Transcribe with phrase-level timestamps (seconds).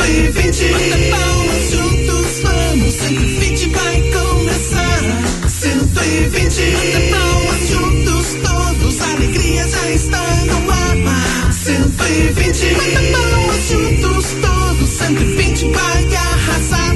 [0.00, 2.94] 120 Bata palmas juntos, vamos.
[2.94, 5.00] 120 vai começar.
[5.46, 9.00] 120 Bata palmas juntos, todos.
[9.00, 11.52] A alegria já está no ar.
[11.52, 14.88] 120 Bata palmas juntos, todos.
[14.88, 16.94] 120 vai arrasar.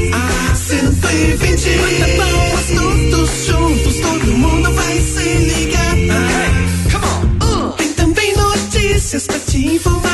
[0.57, 5.95] 120 Bata palmas todos juntos, todo mundo vai se ligar.
[7.77, 10.14] Tem também notícias pra te informar.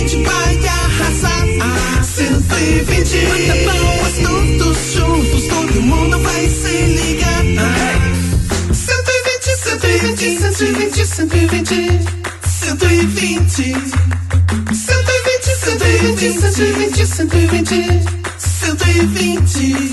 [2.61, 3.25] 120.
[3.25, 7.43] Bata palmas todos juntos, todo mundo vai se ligar.
[8.71, 11.99] 120, 120, 120,
[12.45, 13.73] 120.
[14.75, 17.97] 120, 120, 120, 120,
[18.37, 19.91] 120.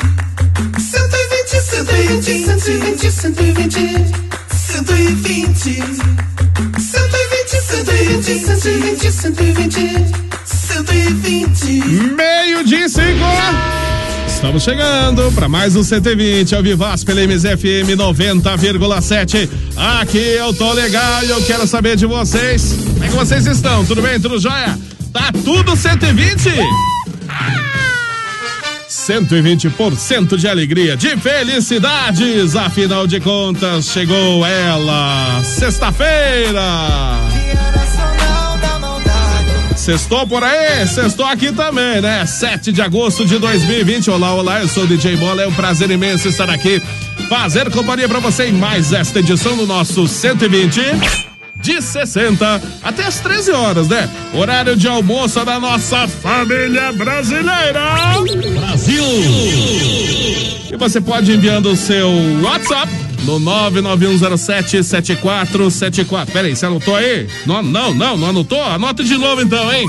[0.78, 3.80] 120, 120, 120,
[4.50, 5.72] 120.
[6.78, 10.37] 120, 120, 120,
[10.78, 10.78] 120.
[10.78, 12.14] 120.
[12.14, 13.24] Meio-dia e cinco.
[14.28, 19.48] Estamos chegando para mais um 120 ao Vivaz pela MZFM 90,7.
[20.00, 22.76] Aqui eu tô legal e eu quero saber de vocês.
[22.92, 23.84] Como é que vocês estão?
[23.84, 24.20] Tudo bem?
[24.20, 24.78] Tudo jóia?
[25.12, 26.50] Tá tudo 120?
[28.88, 32.54] 120% de alegria, de felicidades.
[32.54, 35.42] Afinal de contas, chegou ela.
[35.42, 36.62] Sexta-feira.
[39.88, 40.86] Sextou por aí?
[40.86, 42.26] Sextou aqui também, né?
[42.26, 44.10] 7 de agosto de 2020.
[44.10, 45.40] Olá, olá, eu sou o DJ Bola.
[45.40, 46.78] É um prazer imenso estar aqui,
[47.26, 50.78] fazer companhia pra você em mais esta edição do nosso 120.
[51.56, 54.10] De 60 até as 13 horas, né?
[54.34, 57.80] Horário de almoço da nossa família brasileira.
[58.60, 59.04] Brasil!
[60.70, 62.10] E você pode enviando o seu
[62.42, 66.32] WhatsApp no 991077474.
[66.32, 67.28] Peraí, você anotou aí?
[67.44, 68.64] Não, não, não, não anotou?
[68.64, 69.86] Anota de novo então, hein?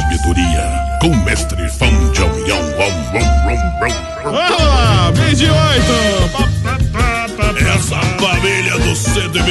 [0.00, 0.62] sabedoria
[1.00, 2.76] com mestre Wong Wong Wong
[3.80, 3.94] Wong.
[4.24, 5.96] Vamos lá, meio de oito.
[7.74, 9.48] Essa família do 120.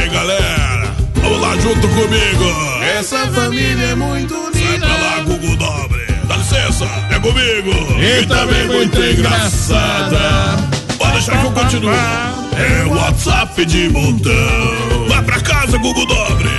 [0.00, 2.44] Ei, galera, vamos lá junto comigo.
[2.98, 4.86] Essa família é muito Vai unida.
[4.86, 6.06] pra lá, Gugu Dobre.
[6.24, 7.70] Dá licença, é comigo.
[8.00, 10.58] E também muito engraçada.
[10.98, 11.92] Pode deixar que eu continuo.
[11.94, 15.06] É o WhatsApp de montão.
[15.08, 16.50] Vai pra casa, Google Dobre.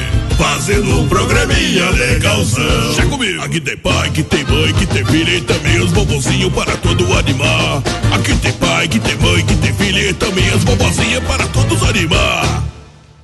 [0.44, 2.94] Fazendo um programinha legalzão.
[2.94, 3.42] Já comigo.
[3.42, 7.18] Aqui tem pai, que tem mãe, que tem filha e também os bobozinhos para todo
[7.18, 7.82] animar.
[8.14, 11.82] Aqui tem pai, que tem mãe, que tem filha e também as bobozinhas para todos
[11.84, 12.62] animar.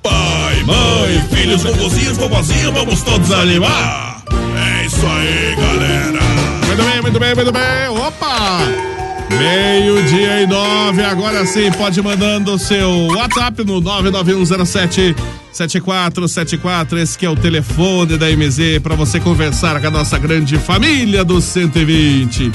[0.02, 4.24] Pai, mãe, filhos, bobozinhos, bobozinhas, vamos todos animar.
[4.56, 6.20] É isso aí, galera.
[6.66, 7.88] Muito bem, muito bem, muito bem.
[8.06, 8.60] Opa!
[9.38, 15.14] Meio-dia e nove, agora sim, pode ir mandando o seu WhatsApp no 99107
[15.52, 20.58] 7474, esse que é o telefone da MZ para você conversar com a nossa grande
[20.58, 22.50] família do 120.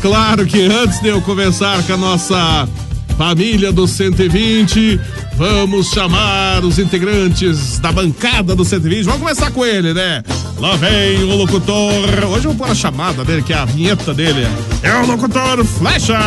[0.00, 2.68] Claro que antes de eu conversar com a nossa
[3.16, 5.00] família do 120,
[5.36, 9.04] vamos chamar os integrantes da bancada do 120.
[9.04, 10.22] Vamos começar com ele, né?
[10.58, 12.04] Lá vem o locutor.
[12.30, 14.46] Hoje eu vou pôr a chamada dele, que é a vinheta dele.
[14.82, 16.18] É o locutor Flecha!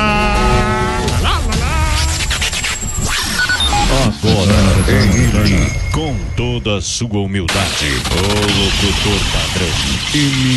[3.91, 4.53] Agora
[4.87, 8.21] ele, com toda a sua humildade, o
[8.63, 9.67] locutor padrão.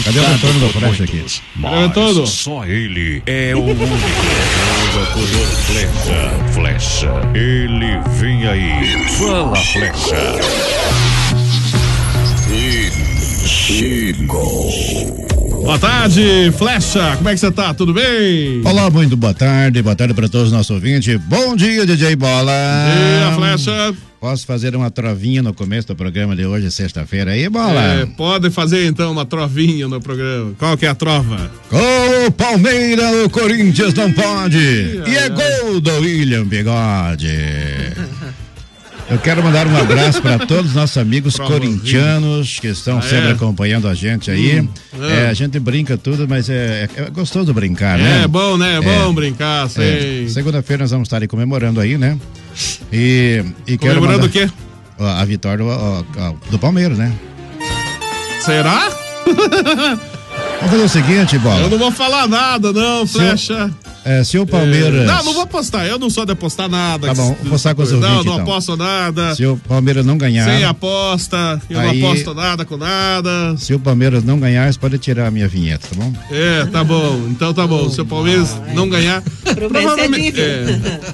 [0.05, 0.23] Cadê o
[0.61, 1.25] por Flash muitos, aqui?
[1.57, 3.83] Mas só ele é o único.
[3.83, 6.31] o locutor Flecha.
[6.53, 7.11] Flecha.
[7.35, 9.09] Ele vem aí.
[9.19, 11.04] Fala, Flecha.
[15.63, 17.17] Boa tarde, Flecha.
[17.17, 17.73] Como é que você tá?
[17.73, 18.61] Tudo bem?
[18.63, 21.19] Olá, muito boa tarde, boa tarde para todos os nossos ouvintes.
[21.23, 22.53] Bom dia, DJ Bola.
[22.53, 23.95] E a Flecha?
[24.21, 27.83] Posso fazer uma trovinha no começo do programa de hoje, sexta-feira aí, Bola?
[27.83, 30.53] É, pode fazer então uma trovinha no programa.
[30.59, 31.51] Qual que é a trova?
[31.71, 34.59] Com o Palmeiras, o Corinthians não pode.
[34.59, 37.29] E é gol do William Bigode.
[39.11, 43.03] Eu quero mandar um abraço para todos os nossos amigos Prova corintianos que estão Ah,
[43.03, 43.33] sempre é?
[43.33, 44.61] acompanhando a gente aí.
[44.61, 44.69] Hum,
[45.01, 45.29] É, é.
[45.29, 48.27] a gente brinca tudo, mas é, é gostoso brincar, É, né?
[48.27, 48.77] bom, né?
[48.77, 50.29] É bom brincar, É, sei.
[50.31, 52.19] Segunda-feira nós vamos estar aí comemorando aí, né?
[52.93, 54.51] E, e quero Comemorando mandar- o quê?
[54.99, 56.03] A vitória ó,
[56.51, 57.13] do Palmeiras, né?
[58.41, 58.89] Será?
[59.27, 61.69] Vamos fazer o seguinte, Eu Bola.
[61.69, 63.71] não vou falar nada, não, Flecha.
[64.05, 65.07] É, se o Palmeiras.
[65.07, 65.87] Não, não vou apostar.
[65.87, 67.07] Eu não sou de apostar nada.
[67.09, 68.43] Tá bom, vou apostar com os Não, ouvintes, não então.
[68.45, 69.35] aposto nada.
[69.35, 70.45] Se o Palmeiras não ganhar.
[70.45, 71.61] Sem aposta.
[71.71, 73.57] Eu Aí- não aposto nada com nada.
[73.59, 76.13] Se o Palmeiras não ganhar, você pode tirar a minha vinheta, tá bom?
[76.31, 77.27] É, tá bom.
[77.31, 77.89] Então tá bom.
[77.91, 79.23] Se o Palmeiras não ganhar.
[79.55, 80.65] Provavelmente, é,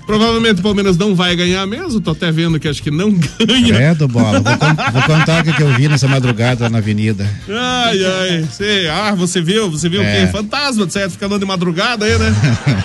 [0.07, 2.01] provavelmente o Palmeiras não vai ganhar mesmo.
[2.01, 3.75] Tô até vendo que acho que não ganha.
[3.75, 4.41] Credo, bola.
[4.41, 7.29] Vou, con- vou contar o que que eu vi nessa madrugada lá na avenida.
[7.49, 8.49] Ai, ai.
[8.51, 8.89] Sei.
[8.89, 9.71] Ah, você viu?
[9.71, 10.27] Você viu o É.
[10.27, 10.33] quê?
[10.33, 12.35] Fantasma, de certo, ficando de madrugada aí, né?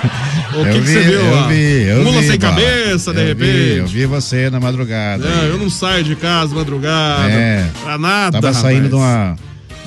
[0.62, 1.13] O que, que você viu?
[1.19, 1.48] eu lá?
[1.48, 3.52] vi, eu Mula vi, sem cabeça, de Eu repente.
[3.52, 5.28] Vi, eu vi você na madrugada.
[5.28, 5.50] Não, aí.
[5.50, 7.30] eu não saio de casa madrugada.
[7.31, 7.66] É.
[7.84, 8.40] Pra nada.
[8.42, 9.36] Tava saindo de uma,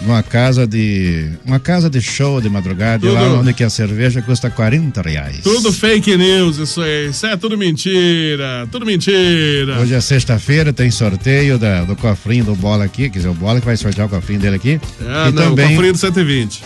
[0.03, 1.29] uma casa de.
[1.47, 5.41] Uma casa de show de madrugada, Tudo- lá onde que a cerveja custa 40 reais.
[5.43, 7.09] Tudo fake news, isso aí.
[7.09, 8.67] Isso é tudo mentira.
[8.71, 9.79] Tudo mentira.
[9.81, 13.61] Hoje é sexta-feira, tem sorteio da- do cofrinho do bola aqui, quer dizer, o bola
[13.61, 14.81] que vai sortear o cofrinho dele aqui.
[15.07, 16.63] Ah, e não, também cofrinho do 120.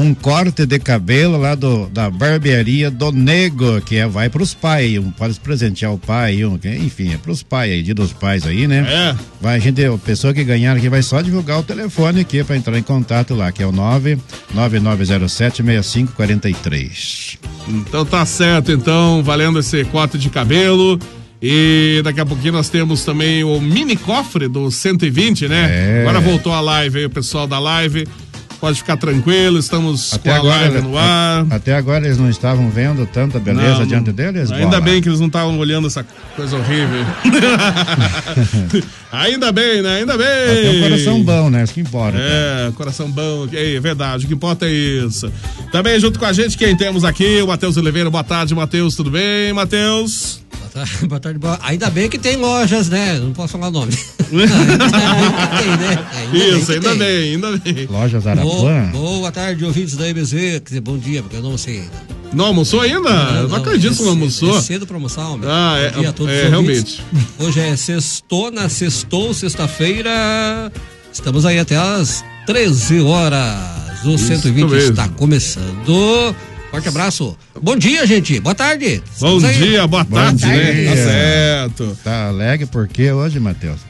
[0.00, 4.96] Um corte de cabelo lá do, da barbearia do Nego, que é, vai pros pais,
[4.98, 8.46] um, pode presentear o pai, um, que- enfim, é pros pais aí, dia dos pais
[8.46, 8.86] aí, né?
[8.88, 9.14] É.
[9.40, 12.56] Vai, a gente, a pessoa que ganhar aqui vai só divulgar o telefone aqui para
[12.56, 17.38] entrar em contato lá, que é o 99907 6543.
[17.68, 20.98] Então tá certo, então, valendo esse corte de cabelo.
[21.42, 25.68] E daqui a pouquinho nós temos também o mini cofre do 120, né?
[25.70, 26.00] É.
[26.02, 28.06] Agora voltou a live aí, o pessoal da live.
[28.60, 31.46] Pode ficar tranquilo, estamos com a live no ar.
[31.50, 34.52] até agora eles não estavam vendo tanta beleza Não, diante deles?
[34.52, 34.80] Ainda Bola?
[34.82, 36.04] bem que eles não estavam olhando essa
[36.36, 37.04] coisa horrível.
[39.10, 39.96] Ainda bem, né?
[40.00, 40.26] Ainda bem.
[40.62, 41.64] Tem um coração bom, né?
[41.64, 42.18] Isso que importa.
[42.18, 45.32] É, coração bom, é verdade, o que importa é isso.
[45.72, 48.10] Também junto com a gente, quem temos aqui, o Matheus Oliveira.
[48.10, 50.40] Boa tarde, Matheus, tudo bem, Matheus?
[50.72, 53.18] Boa tarde, boa tarde, boa- Ainda bem que tem lojas, né?
[53.18, 53.92] Não posso falar o nome.
[54.30, 56.06] Tem, né?
[56.14, 56.98] Ainda bem Isso, que ainda tem.
[56.98, 57.86] bem, ainda bem.
[57.90, 58.90] Lojas Boa, Arapuã?
[58.92, 60.30] boa tarde, ouvintes da MZ.
[60.30, 62.20] Quer dizer, bom dia, porque eu não sei ainda.
[62.32, 63.08] Não almoçou ainda?
[63.10, 64.56] Eu não acredito que não é almoçou.
[64.56, 65.48] É cedo pra almoçar, homem.
[65.50, 67.02] Ah, é, Bom dia a todos é, realmente.
[67.40, 70.70] Hoje é sextona, sextou, sexta-feira.
[71.12, 73.58] Estamos aí até às 13 horas.
[74.04, 74.90] O Isso 120 mesmo.
[74.92, 76.34] está começando.
[76.70, 77.36] Forte abraço.
[77.60, 78.38] Bom dia, gente.
[78.38, 79.02] Boa tarde.
[79.18, 79.54] Bom aí.
[79.56, 80.72] dia, boa Bom tarde, né?
[80.72, 80.90] dia.
[80.90, 81.98] Tá certo.
[82.04, 83.80] Tá alegre por quê hoje, Matheus?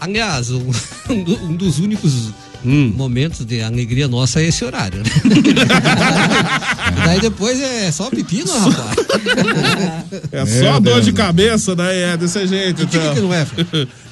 [0.00, 0.70] Aliás, um,
[1.10, 2.30] um dos únicos
[2.64, 2.92] Hum.
[2.96, 5.10] momentos de alegria nossa é esse horário, né?
[7.04, 8.96] Daí depois é só pepino, rapaz.
[10.30, 11.16] É Meu só dor Deus, de né?
[11.16, 12.12] cabeça, né?
[12.12, 13.22] É desse jeito, O que, que então.
[13.24, 13.44] não é?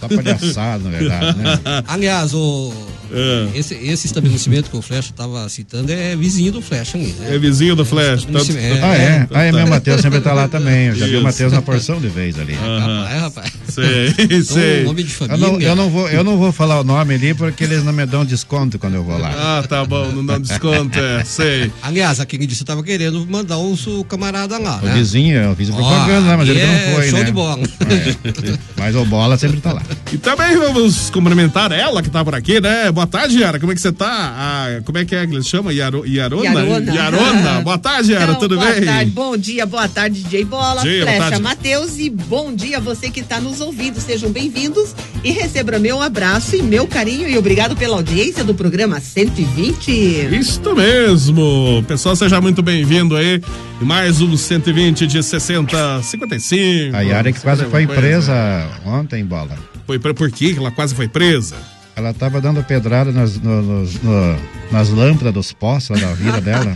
[0.00, 1.60] Tá palhaçado, na verdade, né?
[1.86, 2.72] Aliás, o
[3.12, 3.58] É.
[3.58, 7.34] Esse, esse estabelecimento que o Flecha estava citando é vizinho do Flecha ali, né?
[7.34, 8.24] É vizinho do Flash.
[8.24, 8.84] Tanto- estabelecimento.
[8.84, 9.28] Ah, é?
[9.32, 9.56] Ah, é, tá.
[9.58, 10.86] meu Matheus sempre tá lá também.
[10.88, 11.20] Eu já vi Isso.
[11.20, 12.54] o Matheus na porção de vez ali.
[12.54, 13.52] Rapaz, rapaz.
[13.68, 14.84] Sei, Então, sei.
[14.84, 15.46] nome de Eu família.
[15.48, 18.06] não, eu, não vou, eu não vou falar o nome ali porque eles não me
[18.06, 19.30] dão desconto quando eu vou lá.
[19.60, 21.72] Ah, tá bom, não dá desconto, é, sei.
[21.82, 24.94] Aliás, aquele dia você estava querendo mandar o seu camarada lá, O né?
[24.94, 26.36] vizinho, eu fiz propaganda, né?
[26.36, 27.24] Mas ele que não é foi, show né?
[27.24, 27.62] de bola.
[27.80, 28.58] É.
[28.76, 29.82] Mas o Bola sempre tá lá.
[30.12, 32.90] E também vamos cumprimentar ela que tá por aqui, né?
[33.00, 33.58] Boa tarde, Yara.
[33.58, 34.06] Como é que você tá?
[34.36, 35.72] Ah, como é que é que eles chamam?
[35.72, 36.44] Yaro, Yarona?
[36.44, 36.92] Yarona.
[36.94, 37.60] Yarona.
[37.64, 38.24] Boa tarde, Yara.
[38.24, 38.84] Então, Tudo boa bem?
[38.84, 41.40] tarde, bom dia, boa tarde, DJ Bola, Dia, boa Flecha.
[41.42, 43.98] Matheus e bom dia a você que está nos ouvindo.
[43.98, 49.00] Sejam bem-vindos e receba meu abraço e meu carinho e obrigado pela audiência do programa
[49.00, 49.90] 120.
[50.38, 51.82] Isto mesmo.
[51.88, 53.40] Pessoal, seja muito bem-vindo aí.
[53.80, 56.94] E mais um 120 de 60, 55.
[56.94, 57.98] A Yara que quase foi Coisa.
[58.02, 59.56] presa ontem, Bola.
[59.86, 60.52] Foi pre- por quê?
[60.52, 61.56] que ela quase foi presa?
[61.96, 64.36] Ela tava dando pedrada nas, no- nos- no-
[64.70, 66.74] nas lâmpadas dos postos lá da vida dela.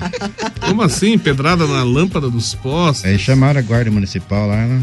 [0.61, 1.16] Como assim?
[1.16, 3.04] Pedrada na lâmpada dos postes?
[3.04, 4.80] Aí chamaram a guarda municipal lá, ela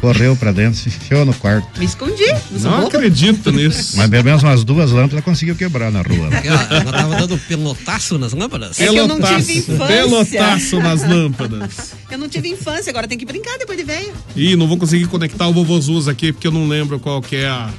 [0.00, 1.78] correu pra dentro, se enfiou no quarto.
[1.78, 2.26] Me escondi,
[2.60, 2.88] não boba.
[2.88, 3.96] acredito nisso.
[3.96, 6.28] Mas pelo menos umas duas lâmpadas ela conseguiu quebrar na rua.
[6.28, 6.42] né?
[6.44, 8.78] Ela, ela tava dando pelotaço nas lâmpadas.
[8.78, 9.86] É que eu não tive infância.
[9.86, 11.94] pelotaço nas lâmpadas.
[12.10, 14.12] Eu não tive infância, agora tem que brincar depois de velha.
[14.36, 17.46] Ih, não vou conseguir conectar o Vovozuz aqui, porque eu não lembro qual que é
[17.48, 17.70] a...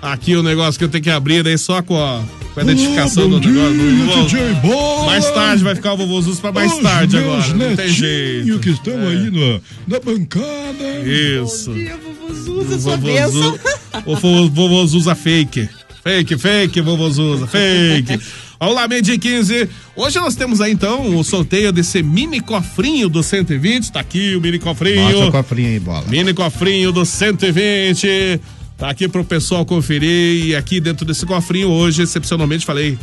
[0.00, 2.22] Aqui o negócio que eu tenho que abrir, daí só com a,
[2.54, 3.74] com a identificação do negócio.
[3.74, 5.06] Não vou- Bola!
[5.06, 7.54] Mais tarde vai ficar o Vovozuz pra mais Os tarde meus agora.
[7.70, 8.58] Não tem jeito.
[8.60, 11.00] que estão aí na, na bancada.
[11.04, 11.70] Isso.
[11.70, 13.58] Bom dia, vovozuza, sua bênção.
[14.06, 15.68] O vo- Vovozuza fake.
[16.04, 18.20] Fake, fake, Vovozuza, fake.
[18.60, 19.68] Olá, meio dia 15.
[19.96, 23.90] Hoje nós temos aí então o sorteio desse mini cofrinho do 120.
[23.92, 25.02] Tá aqui o mini cofrinho.
[25.02, 26.04] Mostra o cofrinho aí, Bola.
[26.08, 28.40] Mini cofrinho do 120.
[28.78, 30.46] Tá aqui pro pessoal conferir.
[30.46, 32.96] E aqui dentro desse cofrinho, hoje, excepcionalmente, falei.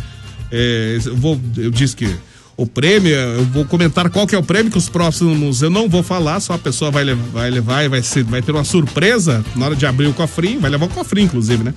[0.50, 2.16] é, eu, vou, eu disse que
[2.56, 5.90] o prêmio, eu vou comentar qual que é o prêmio, que os próximos eu não
[5.90, 8.64] vou falar, só a pessoa vai levar, vai levar e vai, ser, vai ter uma
[8.64, 10.62] surpresa na hora de abrir o cofrinho.
[10.62, 11.74] Vai levar o cofrinho, inclusive, né?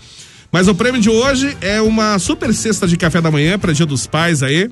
[0.52, 3.84] Mas o prêmio de hoje é uma super cesta de café da manhã para Dia
[3.84, 4.70] dos Pais aí.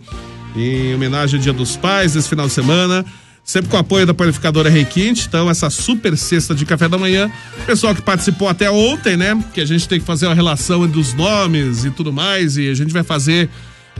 [0.54, 3.04] Em homenagem ao Dia dos Pais, esse final de semana.
[3.46, 5.26] Sempre com o apoio da panificadora Requinte.
[5.28, 7.30] Então, essa super cesta de café da manhã.
[7.64, 9.40] Pessoal que participou até ontem, né?
[9.54, 12.56] Que a gente tem que fazer uma relação entre os nomes e tudo mais.
[12.56, 13.48] E a gente vai fazer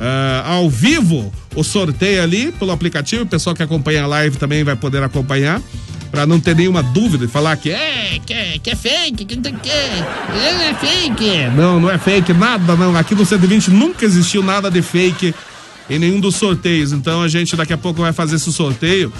[0.00, 3.22] ah, ao vivo o sorteio ali pelo aplicativo.
[3.22, 5.62] O pessoal que acompanha a live também vai poder acompanhar.
[6.10, 9.36] Pra não ter nenhuma dúvida e falar que é, que é, que é fake, que
[9.36, 9.70] não que.
[9.70, 11.56] É fake.
[11.56, 12.96] Não, não é fake, nada não.
[12.96, 15.32] Aqui no 120 nunca existiu nada de fake
[15.88, 16.92] em nenhum dos sorteios.
[16.92, 19.12] Então a gente daqui a pouco vai fazer esse sorteio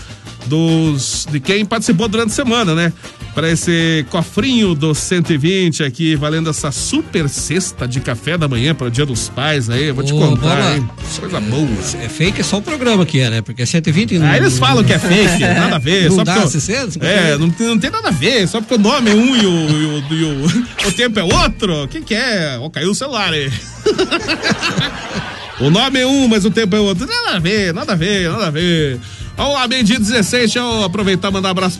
[0.46, 2.92] dos de quem participou durante a semana, né?
[3.34, 8.86] Para esse cofrinho do 120 aqui, valendo essa super cesta de café da manhã para
[8.86, 9.90] o Dia dos Pais aí.
[9.92, 10.88] Vou te Ô, contar, hein?
[11.20, 11.68] Coisa boa.
[12.00, 13.42] É fake, é só o programa que é, né?
[13.42, 16.08] Porque é 120 Ah, eles falam que é fake, nada a ver.
[16.08, 16.96] Não só dá porque eu- 600?
[17.02, 18.48] É, não tem, não tem nada a ver.
[18.48, 20.46] Só porque o nome é um e o, e o, e o,
[20.88, 21.82] o tempo é outro.
[21.84, 22.56] O que, que é?
[22.58, 23.50] Ó, caiu o celular aí.
[25.60, 27.06] o nome é um, mas o tempo é outro.
[27.06, 28.98] Nada a ver, nada a ver, nada a ver.
[29.36, 30.42] Vamos lá, meio-dia 16.
[30.52, 31.78] Deixa eu aproveitar e mandar um abraço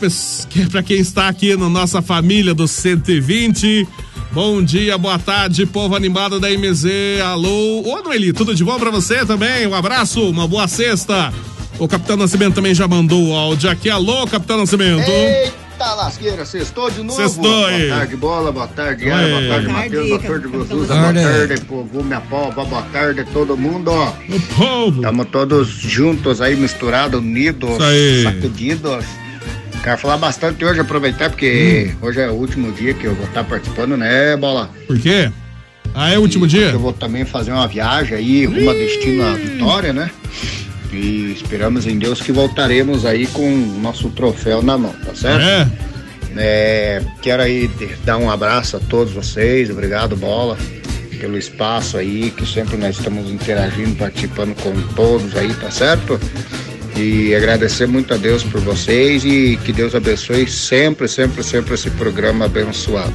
[0.48, 3.86] que- pra quem está aqui na nossa família do 120.
[4.32, 7.20] Bom dia, boa tarde, povo animado da MZ.
[7.24, 9.66] Alô, ô Noeli, tudo de bom pra você também?
[9.66, 11.32] Um abraço, uma boa sexta.
[11.78, 13.88] O Capitão Nascimento também já mandou o áudio aqui.
[13.88, 15.08] Alô, Capitão Nascimento.
[15.10, 17.20] Eita lasqueira, sextou de novo.
[17.20, 17.86] Sextou aí.
[17.88, 20.48] Boa tarde, bola, boa tarde, Yara, boa tarde, Matheus, boa tarde.
[20.48, 21.60] Gozuza, Boa tarde.
[21.66, 24.08] povo, minha pova, boa tarde, todo mundo, ó.
[24.28, 24.96] O povo.
[25.00, 27.70] Estamos todos juntos aí, misturados, unidos,
[28.22, 29.04] sacudidos.
[29.82, 33.44] Quero falar bastante hoje, aproveitar, porque hoje é o último dia que eu vou estar
[33.44, 34.68] participando, né, bola?
[34.86, 35.30] Por quê?
[35.94, 36.70] Ah, é o último dia?
[36.70, 40.10] Eu vou também fazer uma viagem aí, rumo a destino à vitória, né?
[40.92, 45.44] E esperamos em Deus que voltaremos aí com o nosso troféu na mão, tá certo?
[45.44, 45.68] É.
[46.38, 47.70] É, quero aí
[48.04, 50.58] dar um abraço a todos vocês, obrigado Bola
[51.18, 56.20] pelo espaço aí, que sempre nós estamos interagindo, participando com todos aí, tá certo?
[56.96, 61.90] E agradecer muito a Deus por vocês e que Deus abençoe sempre, sempre, sempre esse
[61.90, 63.12] programa abençoado.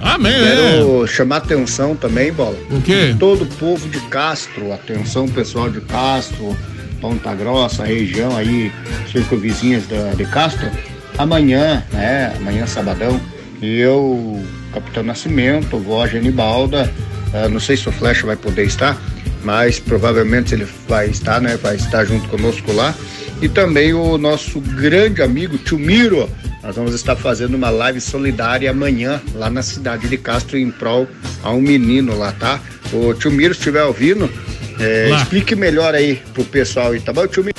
[0.00, 0.32] Amém.
[0.32, 0.56] é.
[0.56, 2.56] Quero chamar atenção também, Bola.
[2.70, 3.14] O quê?
[3.18, 6.56] Todo o povo de Castro, atenção pessoal de Castro,
[7.00, 8.72] Ponta Grossa, região aí,
[9.10, 10.70] circunvizinhas da, de Castro.
[11.18, 12.34] Amanhã, né?
[12.36, 13.20] Amanhã sabadão,
[13.62, 16.92] eu, Capitão Nascimento, vó Genibalda,
[17.32, 19.00] ah, não sei se o Flecha vai poder estar,
[19.42, 21.56] mas provavelmente ele vai estar, né?
[21.56, 22.94] Vai estar junto conosco lá.
[23.40, 26.28] E também o nosso grande amigo Tio Miro.
[26.62, 31.06] Nós vamos estar fazendo uma live solidária amanhã lá na cidade de Castro em prol
[31.42, 32.60] a um menino lá, tá?
[32.92, 34.30] o tio Miro, se estiver ouvindo,
[34.78, 37.56] é, explique melhor aí pro pessoal aí, tá bom, tio Miro?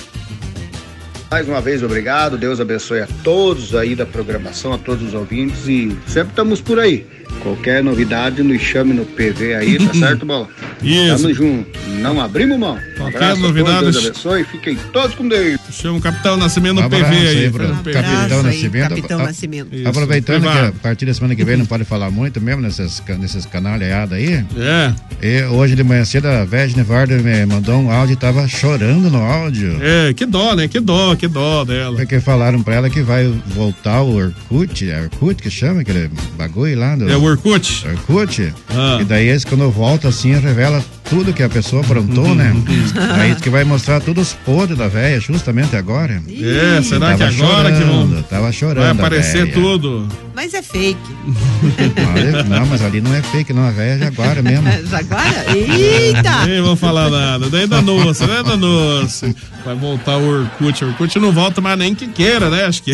[1.30, 2.38] Mais uma vez, obrigado.
[2.38, 6.80] Deus abençoe a todos aí da programação, a todos os ouvintes e sempre estamos por
[6.80, 7.06] aí.
[7.44, 10.48] Qualquer novidade, nos chame no PV aí, tá certo, Bola?
[10.82, 11.24] Isso.
[11.24, 11.80] Tamo junto.
[12.00, 12.80] Não abrimos mão.
[12.96, 14.44] Qualquer a novidade, Deus abençoe.
[14.46, 15.60] Fiquem todos com Deus.
[15.82, 17.28] Chama o Capitão Nascimento no Um PV aí.
[17.46, 17.92] aí pro PV.
[17.94, 18.90] Capitão Nascimento.
[18.90, 19.76] Capitão A- Nascimento.
[19.76, 23.02] Isso, Aproveitando que a partir da semana que vem não pode falar muito mesmo nesses,
[23.20, 24.44] nesses canalhados aí.
[24.58, 28.48] É, E hoje de manhã cedo a Vegne Varder me mandou um áudio e tava
[28.48, 29.78] chorando no áudio.
[29.82, 30.68] é, que dó, né?
[30.68, 31.96] Que dó, que dó dela.
[31.96, 36.78] Porque falaram pra ela que vai voltar o Orkut, é Orkut que chama aquele bagulho
[36.80, 37.86] lá do É o Orkut.
[37.88, 38.54] Orkut.
[38.70, 38.98] Ah.
[39.02, 42.54] E daí eles quando volta assim revela tudo que a pessoa aprontou, né?
[43.20, 46.22] Aí diz que vai mostrar todos os podres da velha justamente agora.
[46.30, 48.80] É, será que agora que chorando, vão, Tava chorando.
[48.80, 49.54] vai a aparecer véia.
[49.54, 50.08] tudo?
[50.36, 51.00] Mas é fake.
[52.48, 53.68] Não, mas ali não é fake, não.
[53.68, 54.68] A velha é Jaguara mesmo.
[54.88, 55.46] Jaguara?
[55.56, 56.46] Eita!
[56.46, 57.50] Nem vou falar nada.
[57.50, 59.36] Daí danou-se, né, danou-se.
[59.66, 60.86] Vai voltar o Orkut.
[60.86, 62.66] O Orkut não volta mais nem que queira, né?
[62.66, 62.92] Acho que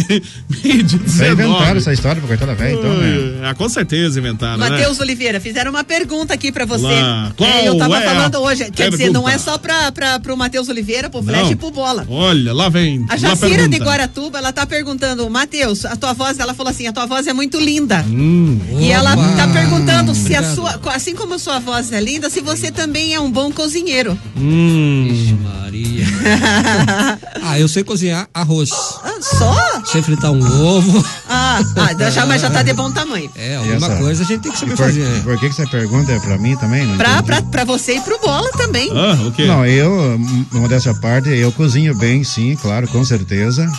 [0.64, 1.34] meio de Já 19.
[1.34, 3.42] inventaram essa história pra coitada da velha, então, né?
[3.50, 4.70] Ah, com certeza inventaram, né?
[4.70, 6.84] Matheus Oliveira, fizeram uma pergunta aqui pra você.
[6.86, 7.32] Lá.
[7.36, 8.72] Qual É, eu tava é falando hoje.
[8.72, 11.52] Quer dizer, não é só pra, pra, pro Matheus Oliveira, pro Flash Não.
[11.52, 12.06] e pro Bola.
[12.10, 13.06] Olha, lá vem.
[13.10, 13.78] A Jacira de.
[13.84, 17.34] Guaratuba, ela tá perguntando, Matheus, a tua voz, ela falou assim, a tua voz é
[17.34, 18.04] muito linda.
[18.08, 18.60] Hum.
[18.80, 20.56] E ela tá perguntando se a Obrigado.
[20.56, 24.18] sua, assim como a sua voz é linda, se você também é um bom cozinheiro.
[24.38, 25.08] Hum.
[25.12, 26.06] Ixi, Maria.
[27.44, 28.70] ah, eu sei cozinhar arroz.
[29.04, 29.56] Ah, só?
[29.92, 31.06] Sei fritar um ovo.
[31.28, 33.30] Ah, ah, já, mas já tá de bom tamanho.
[33.36, 35.24] É, alguma coisa a gente tem que saber por, fazer.
[35.24, 36.86] por que, que essa pergunta é pra mim também?
[36.86, 37.26] Não Pra, entendi.
[37.26, 38.90] pra, pra você e pro Bola também.
[38.92, 39.46] Ah, o quê?
[39.46, 40.20] Não, eu,
[40.52, 43.70] uma dessa parte, eu cozinho bem, sim, claro, com certeza.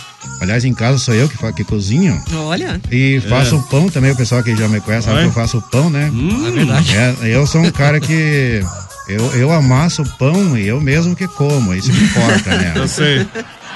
[0.41, 2.21] Aliás, em casa sou eu que, que cozinho.
[2.33, 2.79] Olha.
[2.91, 5.23] E faço pão também, o pessoal que já me conhece sabe Oi?
[5.23, 6.11] que eu faço pão, né?
[6.47, 6.95] É verdade.
[6.95, 8.61] É, eu sou um cara que.
[9.07, 12.87] Eu, eu amasso o pão e eu mesmo que como, isso que importa, Eu né?
[12.87, 13.27] sei.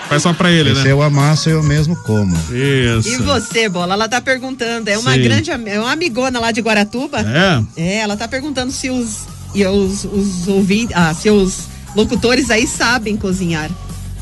[0.09, 0.91] Faz só pra ele, Se né?
[0.91, 2.35] eu amasso, eu mesmo como.
[2.51, 3.09] Isso.
[3.09, 3.93] E você, Bola?
[3.93, 4.89] Ela tá perguntando.
[4.89, 5.21] É uma Sim.
[5.21, 7.19] grande é uma amigona lá de Guaratuba.
[7.19, 7.81] É?
[7.81, 11.63] É, ela tá perguntando se os, e os, os ouvintes, ah, se os
[11.95, 13.69] locutores aí sabem cozinhar.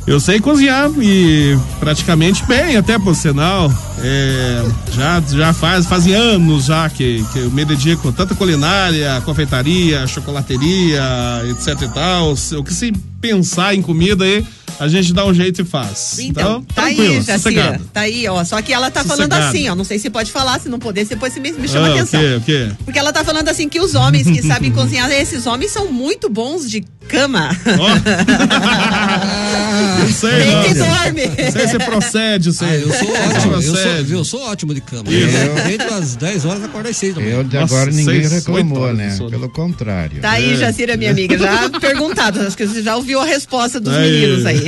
[0.08, 3.70] Eu sei cozinhar e praticamente bem, até por sinal.
[4.00, 4.64] É,
[4.94, 10.08] já, já faz, fazem anos já que, que eu me dedico tanto à culinária, confeitaria,
[10.08, 11.04] chocolateria,
[11.50, 12.32] etc e tal.
[12.32, 14.46] O que se pensar em comida aí,
[14.80, 16.18] a gente dá um jeito e faz.
[16.20, 17.82] Então, tá tranquilo, aí, Jacira.
[17.92, 18.44] Tá aí, ó.
[18.44, 19.48] Só que ela tá falando Sossegado.
[19.58, 19.76] assim, ó.
[19.76, 21.94] Não sei se pode falar, se não puder, depois você me, me chama Ah, o
[21.96, 22.20] atenção.
[22.22, 22.72] quê, o quê?
[22.86, 26.30] Porque ela tá falando assim que os homens que sabem cozinhar, esses homens são muito
[26.30, 27.50] bons de cama.
[27.80, 27.88] Ó.
[30.08, 30.88] Não sei, não.
[30.88, 31.22] dorme?
[31.44, 32.68] Não sei se procede, sei.
[32.68, 35.04] Ah, eu sou ótimo, eu sou, viu, eu sou ótimo de cama.
[35.12, 35.38] Isso.
[35.38, 37.34] Eu, desde as 10 horas acordo às 6 da manhã.
[37.36, 39.18] Eu de Nossa, agora ninguém seis, reclamou, né?
[39.30, 40.22] Pelo contrário.
[40.22, 40.58] Tá aí, É.
[40.58, 41.38] Jacira, minha amiga.
[41.38, 42.42] Já perguntado.
[42.42, 44.12] Acho que você já ouviu a resposta dos Aí.
[44.12, 44.62] meninos aí.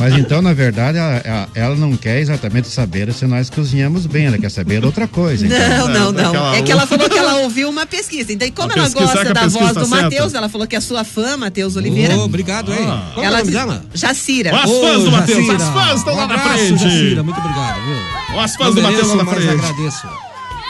[0.00, 4.36] Mas então, na verdade, ela, ela- não quer exatamente saber se nós cozinhamos bem, ela
[4.38, 5.46] quer saber outra coisa.
[5.46, 5.88] Então.
[5.88, 6.54] Não, não, É, não.
[6.54, 8.32] É que ela falou que ela ouviu uma pesquisa.
[8.32, 9.88] Então, como ela gosta da voz tá do?
[9.88, 12.16] Matheus, ela falou que é a sua fã, Matheus Oliveira.
[12.16, 12.78] Ô, obrigado, hein?
[12.82, 13.10] Ah.
[13.14, 13.84] Qual é o ela nome diz- dela?
[13.94, 14.41] Jacira.
[14.50, 15.56] Ó, As fãs do Matheus, Jacira.
[15.56, 16.76] as fãs estão um lá na frente.
[16.82, 18.40] Jacira, muito obrigado, viu?
[18.40, 19.48] As fãs do Matheus lá na frente.
[19.48, 20.08] agradeço.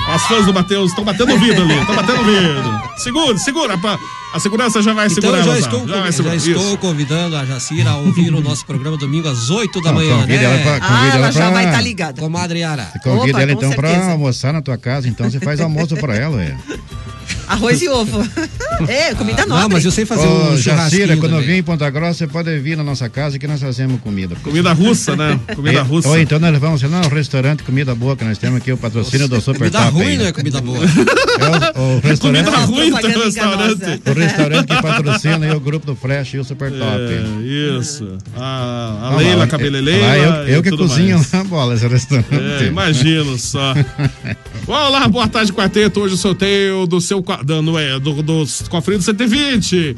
[0.08, 2.82] As fãs do Matheus estão batendo o vidro ali, estão batendo o vidro.
[2.98, 3.96] Segura, segura, pá.
[4.34, 5.38] a segurança já vai Então segurar.
[5.38, 6.34] eu já estou, já vai já segurar.
[6.36, 6.76] estou Isso.
[6.78, 10.38] convidando a Jacira a ouvir o nosso programa domingo às 8 da Não, manhã, convide
[10.38, 10.44] né?
[10.44, 12.20] ela pra- Ah, ela ela já pra- vai estar ligada.
[12.20, 12.88] Comadre Yara.
[13.04, 14.10] Convida Opa, ela então pra certeza.
[14.12, 16.56] almoçar na tua casa, então você faz almoço pra ela, ué.
[17.46, 18.26] Arroz e ovo.
[18.88, 19.74] é, comida Não, nobre.
[19.74, 21.46] mas eu sei fazer Ô, um Jacira, quando também.
[21.46, 24.34] vir em Ponta Grossa, você pode vir na nossa casa que nós fazemos comida.
[24.42, 25.38] Comida russa, né?
[25.54, 26.08] Comida É, russa.
[26.08, 29.28] Ou então nós vamos lá no restaurante Comida Boa que nós temos aqui, o patrocínio
[29.28, 29.92] do Super Comida Top.
[29.92, 30.18] ruim aí.
[30.18, 30.78] não é comida boa.
[30.84, 34.02] É o, o restaurante, Comida ruim do propaganda restaurante.
[34.06, 36.82] o restaurante que patrocina aí o grupo do Flash e o Super Top.
[36.82, 38.16] É, isso.
[38.36, 41.32] A, a Não, Leila lá eu, eu que cozinho mais.
[41.32, 42.28] na bola esse restaurante.
[42.62, 43.74] É, imagino só.
[44.66, 46.00] Olá, boa tarde, quarteto.
[46.00, 49.96] Hoje o sorteio do seu qua- da- não é, do, do cofrinho do 120.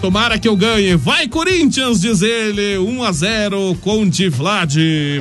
[0.00, 0.94] Tomara que eu ganhe.
[0.96, 2.76] Vai, Corinthians, diz ele.
[2.78, 4.74] 1 a 0 Conde Vlad.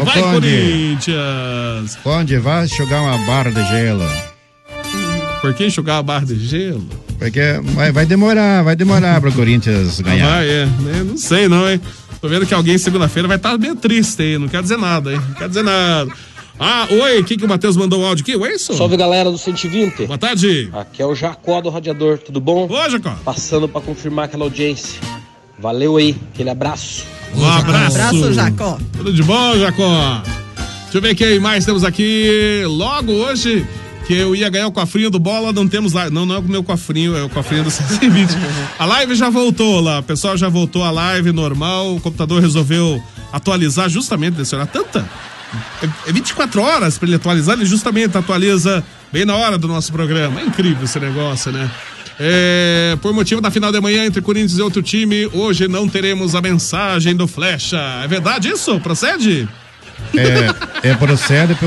[0.03, 0.47] Vai, Conde.
[0.49, 1.97] Corinthians.
[2.03, 4.03] Onde vai jogar uma barra de gelo?
[5.41, 6.87] Por que enxugar a barra de gelo?
[7.19, 7.39] Porque
[7.73, 10.27] vai, vai demorar, vai demorar pro Corinthians Ah, ganhar.
[10.29, 10.65] vai, é.
[10.65, 11.03] né?
[11.07, 11.79] Não sei, não, hein?
[12.19, 14.37] Tô vendo que alguém segunda-feira vai estar meio triste aí.
[14.37, 15.21] Não quer dizer nada, hein?
[15.29, 16.11] Não quer dizer nada.
[16.59, 18.35] Ah, oi, o que, que o Matheus mandou um áudio aqui?
[18.35, 18.73] Oi, isso?
[18.75, 20.05] Salve galera do 120.
[20.05, 20.69] Boa tarde.
[20.71, 22.67] Aqui é o Jacó do Radiador, tudo bom?
[22.69, 23.13] Ô, Jacó.
[23.25, 24.99] Passando pra confirmar aquela audiência.
[25.59, 27.05] Valeu aí, aquele abraço.
[27.35, 27.97] Um abraço.
[27.97, 28.77] Abraço, Jacó.
[28.95, 30.21] Tudo de bom, Jacó?
[30.83, 32.63] Deixa eu ver quem mais temos aqui.
[32.67, 33.67] Logo hoje,
[34.07, 36.09] que eu ia ganhar o cofrinho do bola, não temos lá.
[36.09, 38.29] Não, não é o meu cofrinho, é o cofrinho do 120.
[38.79, 43.01] A live já voltou lá, o pessoal já voltou a live normal, o computador resolveu
[43.33, 44.71] atualizar justamente desse horário.
[44.71, 45.05] Tanta.
[46.07, 50.41] É 24 horas para ele atualizar, ele justamente atualiza bem na hora do nosso programa.
[50.41, 51.69] É incrível esse negócio, né?
[52.19, 56.33] É, por motivo da final de manhã entre Corinthians e outro time, hoje não teremos
[56.33, 57.77] a mensagem do Flecha.
[58.03, 58.79] É verdade isso?
[58.79, 59.47] Procede?
[60.13, 61.57] É, é procede,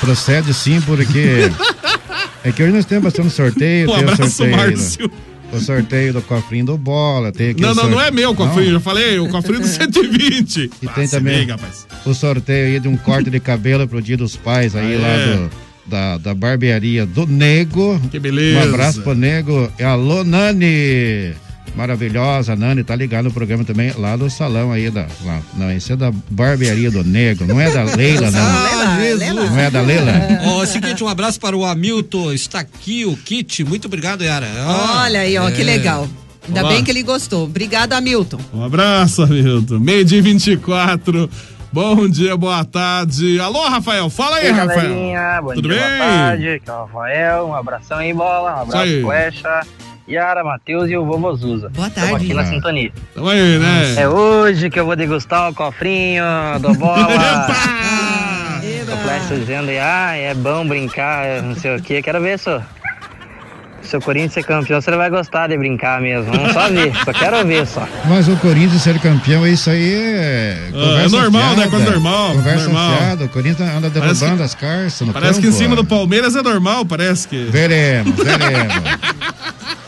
[0.00, 1.50] procede sim, porque
[2.44, 3.90] é que hoje nós temos bastante sorteio.
[3.90, 5.10] Um abraço, sorteio, Márcio.
[5.54, 7.30] O sorteio do cofrinho do bola.
[7.32, 8.72] Tem aqui Não, não, sorte- não é meu cofrinho, Não?
[8.74, 10.70] já falei, o cofrinho do 120.
[10.82, 11.56] E Ah, tem também liga,
[12.04, 15.08] o sorteio aí de um corte de cabelo pro dia dos pais aí Ah, lá
[15.08, 15.36] é.
[15.36, 15.50] do,
[15.86, 18.00] da, da barbearia do Nego.
[18.10, 18.58] Que beleza.
[18.58, 19.70] Um abraço pro Nego.
[19.82, 21.34] Alô, Nani!
[21.74, 25.06] Maravilhosa, Nani, tá ligado no programa também lá do salão aí da.
[25.24, 28.40] Lá, não, esse é da barbearia do Nego, não é da Leila, não.
[28.40, 29.34] Ah, Jesus.
[29.34, 30.12] Não é da Leila?
[30.46, 34.22] Ó, é o seguinte, um abraço para o Hamilton, está aqui o kit, muito obrigado,
[34.22, 34.46] Yara.
[34.66, 35.64] Ó, Olha aí, ó, que é.
[35.64, 36.08] legal.
[36.46, 36.72] Ainda Olá.
[36.74, 37.44] bem que ele gostou.
[37.44, 38.38] Obrigado, Hamilton.
[38.52, 39.78] Um abraço, Hamilton.
[39.78, 41.30] Meio dia 24.
[41.72, 43.40] Bom dia, boa tarde.
[43.40, 44.08] Alô, Rafael.
[44.08, 45.44] Fala aí, aí, Rafael.
[45.54, 45.98] Tudo dia, bem?
[45.98, 49.60] boa tarde, aqui é o Rafael, um abração aí, bola, um abraço, Flecha,
[50.08, 51.70] Yara, Matheus e o Vovô Zuza.
[51.70, 52.92] Boa Estamos aqui na sintonia.
[53.14, 53.94] Tamo aí, né?
[53.96, 56.24] É hoje que eu vou degustar o cofrinho
[56.60, 57.08] do bola.
[58.62, 58.92] Eba.
[58.92, 62.60] o Flecha dizendo, ah, é bom brincar, não sei o que, quero ver só.
[63.82, 66.32] Se o Corinthians ser campeão, você vai gostar de brincar mesmo.
[66.32, 67.86] Vamos só ver, só quero ver só.
[68.06, 70.58] Mas o Corinthians ser campeão, isso aí é.
[71.04, 71.68] é normal, né?
[71.68, 72.96] Coisa normal, Conversa normal.
[72.96, 73.24] fiada.
[73.24, 75.76] O Corinthians anda derrubando que- as carças no Parece que em campo, cima ó.
[75.76, 77.44] do Palmeiras é normal, parece que.
[77.44, 78.74] Veremos, veremos.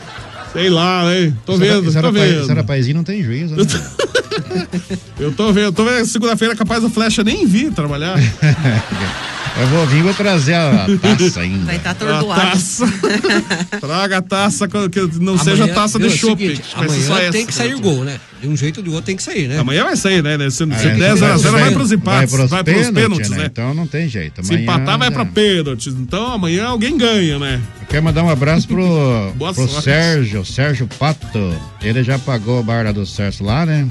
[0.53, 1.35] Sei lá, hein?
[1.45, 2.57] Tô Esse vendo, tô rapaz- Esse vendo.
[2.57, 3.63] rapazinho não tem juízo, né?
[5.19, 6.05] Eu tô vendo, tô vendo.
[6.05, 8.17] Segunda-feira capaz o Flecha nem vir trabalhar.
[9.59, 11.65] Eu vou vir, vou trazer a taça ainda.
[11.65, 12.41] Vai estar A atordoado.
[12.41, 12.85] taça.
[13.81, 14.77] Traga a taça que
[15.19, 16.19] não seja Amanhã- taça viu, de é o
[16.63, 18.19] só Amanhã tem que sair gol, né?
[18.39, 19.57] De um jeito ou de outro tem que sair, né?
[19.57, 20.37] Amanhã vai sair, né?
[20.51, 22.85] Se, se É, der 0 a 0 vai vai- pros empates, Vai vai pros pros
[22.91, 23.37] pênaltis, pênaltis, né?
[23.37, 23.45] né?
[23.51, 24.45] Então não tem jeito.
[24.45, 25.87] Se Amanhã empatar, vai pra pênaltis.
[25.93, 27.59] Então amanhã alguém ganha, né?
[27.89, 29.67] Quero mandar um abraço pro, pro.
[29.81, 31.55] Sérgio, Sérgio Pato.
[31.81, 33.87] Ele já pagou o bar lá do Sérgio lá, né?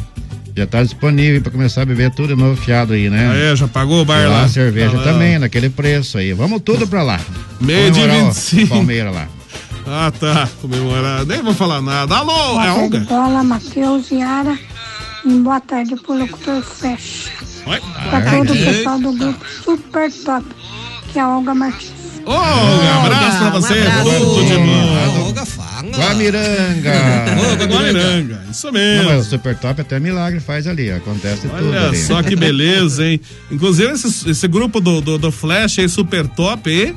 [0.57, 3.31] Já tá disponível pra começar a beber tudo de novo fiado aí, né?
[3.51, 4.45] Aí, já pagou o bar E lá.
[4.45, 5.03] a cerveja lá.
[5.03, 6.33] também, naquele preço aí.
[6.33, 7.21] Vamos tudo pra lá.
[7.61, 8.69] Meio de Comemorar o 25.
[8.69, 9.29] Palmeiras lá.
[9.87, 10.49] Ah, tá.
[10.63, 11.27] Comemorar.
[11.27, 12.17] Nem vou falar nada.
[12.17, 12.99] Alô, Boa é tarde, Olga?
[13.01, 14.59] Bola, Matheus, Yara.
[15.27, 17.31] E boa tarde pro locutor Fecha.
[17.67, 17.81] Oi.
[18.09, 18.65] Pra todo o tarde.
[18.65, 20.47] pessoal do grupo Super Top,
[21.13, 21.91] que é a Olga Martins.
[22.25, 23.75] Ô, Olga, abraço pra um você.
[23.75, 24.21] abraço.
[24.21, 24.97] Tudo de bom.
[24.97, 25.66] Ah, Olga fala.
[25.97, 26.93] Guamiranga.
[27.69, 28.41] Guamiranga.
[28.51, 29.11] Isso Não, mesmo.
[29.11, 31.97] mas o Super Top até milagre faz ali, acontece tudo Olha ali.
[31.99, 33.21] só que beleza, hein?
[33.51, 36.95] Inclusive, esse, esse grupo do, do, do Flash aí, super top,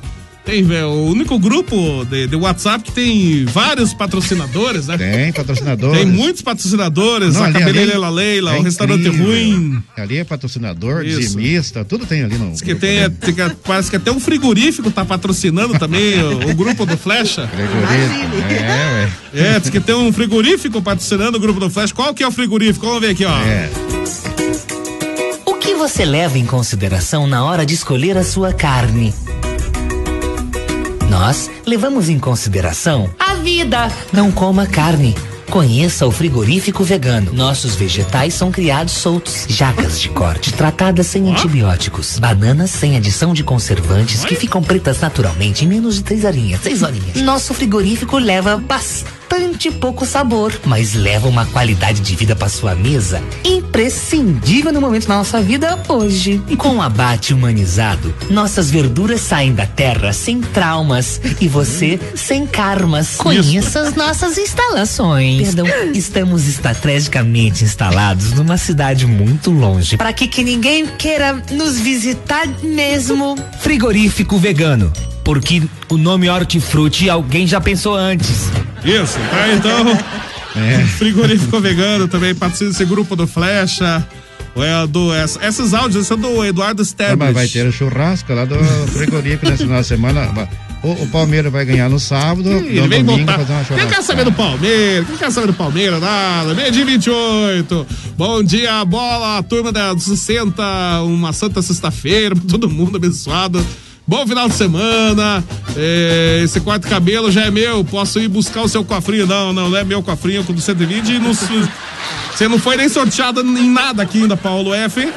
[0.49, 4.97] tem velho, o único grupo de, de WhatsApp que tem vários patrocinadores, né?
[4.97, 5.95] Tem patrocinador.
[5.95, 9.27] Tem muitos patrocinadores, Não, a Cabeleireira ali Leila, é o Restaurante incrível.
[9.27, 9.83] Ruim.
[9.95, 11.19] Ali é patrocinador, Isso.
[11.19, 12.51] dizimista, tudo tem ali no.
[12.51, 16.55] Diz que tem, é, tem parece que até um frigorífico tá patrocinando também o, o
[16.55, 17.47] grupo do Flecha.
[17.47, 18.51] Frigorífico.
[18.51, 19.55] É, ué.
[19.55, 21.91] É, diz que tem um frigorífico patrocinando o grupo do Flash.
[21.91, 22.87] Qual que é o frigorífico?
[22.87, 23.37] Vamos ver aqui, ó.
[23.37, 23.69] É.
[25.45, 29.13] O que você leva em consideração na hora de escolher a sua carne?
[31.09, 33.91] Nós levamos em consideração a vida.
[34.13, 35.15] Não coma carne.
[35.49, 37.33] Conheça o frigorífico vegano.
[37.33, 39.45] Nossos vegetais são criados soltos.
[39.47, 42.19] Jacas de corte tratadas sem antibióticos.
[42.19, 46.61] Bananas sem adição de conservantes que ficam pretas naturalmente em menos de três horinhas.
[46.61, 47.15] Seis horinhas.
[47.15, 49.18] Nosso frigorífico leva bastante
[49.79, 55.15] pouco sabor, mas leva uma qualidade de vida para sua mesa imprescindível no momento da
[55.15, 56.41] nossa vida hoje.
[56.57, 63.15] Com o abate humanizado, nossas verduras saem da terra sem traumas e você sem karmas.
[63.15, 65.53] Conheça as nossas instalações.
[65.53, 69.97] Perdão, estamos estrategicamente instalados numa cidade muito longe.
[69.97, 73.37] Para que, que ninguém queira nos visitar mesmo.
[73.59, 74.91] Frigorífico vegano.
[75.29, 78.49] Porque o nome hortifruti alguém já pensou antes.
[78.83, 79.85] Isso, tá então.
[80.97, 84.03] Frigorífico vegano também participa desse grupo do Flecha.
[84.55, 87.19] É, do, essa- esses áudios são do Eduardo Ah, Sterblich.
[87.19, 88.55] mas vai ter o churrasco lá do
[88.87, 90.49] frigorífico nesse final de semana.
[90.81, 92.49] O, o Palmeiras vai ganhar no sábado.
[92.49, 93.45] Ih, no ele vem domingo voltar.
[93.45, 95.05] fazer uma Quem quer saber do Palmeiras?
[95.07, 96.01] Quem quer saber do Palmeiras?
[96.01, 96.55] Nada.
[96.55, 97.87] Meio dia 28.
[98.17, 101.03] Bom dia, bola, turma da 60.
[101.03, 103.63] Uma santa sexta-feira todo mundo abençoado.
[104.09, 105.43] Bom final de semana.
[105.77, 107.85] É, esse quarto cabelo já é meu.
[107.85, 109.27] Posso ir buscar o seu cofrinho?
[109.27, 111.09] Não, não, não é meu cofrinho, é do 120.
[111.09, 115.13] E não, você não foi nem sorteado em nada aqui ainda, Paulo F.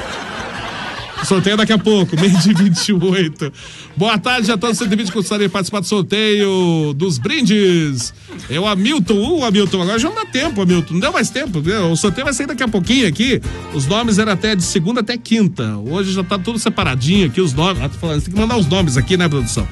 [1.25, 3.53] Sorteio daqui a pouco, meio de 28.
[3.97, 8.13] Boa tarde a todos 120 que gostaria de participar do sorteio dos brindes.
[8.51, 9.83] É o Hamilton, o Hamilton.
[9.83, 10.95] Agora já não dá tempo, Hamilton.
[10.95, 11.61] Não deu mais tempo.
[11.61, 11.91] viu?
[11.93, 13.41] O sorteio vai sair daqui a pouquinho aqui.
[13.73, 15.77] Os nomes eram até de segunda até quinta.
[15.79, 17.83] Hoje já tá tudo separadinho aqui, os nomes.
[17.83, 19.67] Ah, falando, tem que mandar os nomes aqui, né, produção?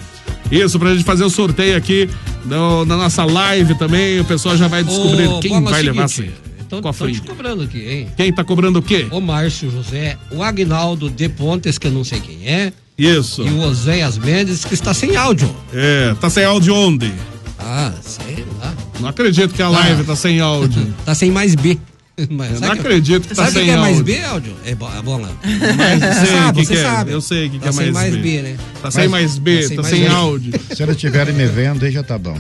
[0.51, 2.09] Isso, pra gente fazer o sorteio aqui
[2.45, 4.21] no- na nossa live também.
[4.21, 7.23] O pessoal já vai descobrir Ô, quem Bola, vai levar Estão te cofrinho.
[7.23, 8.09] cobrando aqui, hein?
[8.17, 9.07] Quem tá cobrando o quê?
[9.11, 12.73] O Márcio José, o Agnaldo de Pontes, que eu não sei quem é.
[12.99, 13.43] Isso.
[13.47, 15.55] E o Oséias Mendes, que está sem áudio.
[15.73, 17.13] É, tá sem áudio onde?
[17.59, 18.75] Ah, sei lá.
[19.01, 20.95] Não acredito que a live tá sem áudio.
[21.05, 21.79] Tá sem mais B.
[22.31, 24.05] Mas não que- acredito que tá sabe o sem que é mais áudio.
[24.15, 24.57] B, áudio?
[24.67, 25.31] É bo- é bola.
[25.77, 26.83] Mas eu sei sabe, que você que é.
[26.85, 27.13] sabe.
[27.13, 28.21] Eu sei que que tá é sem mais mais B.
[28.37, 28.57] B, né?
[28.83, 30.17] Tá sem mais B, tá sem mais B.
[30.17, 30.53] áudio.
[30.75, 32.37] Se eles estiverem me vendo, aí já tá bom.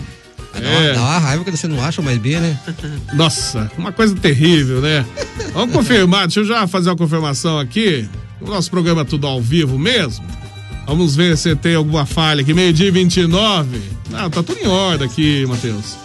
[0.60, 2.58] Dá, uma, dá uma raiva que você não acha o mais B, né?
[3.14, 5.04] Nossa, uma coisa terrível, né?
[5.52, 8.08] Vamos confirmar, deixa eu já fazer uma confirmação aqui.
[8.40, 10.24] O nosso programa é tudo ao vivo mesmo.
[10.86, 12.52] Vamos ver se tem alguma falha aqui.
[12.54, 13.80] Meio-dia e 29.
[14.10, 15.96] Não, tá tudo em ordem aqui, Matheus.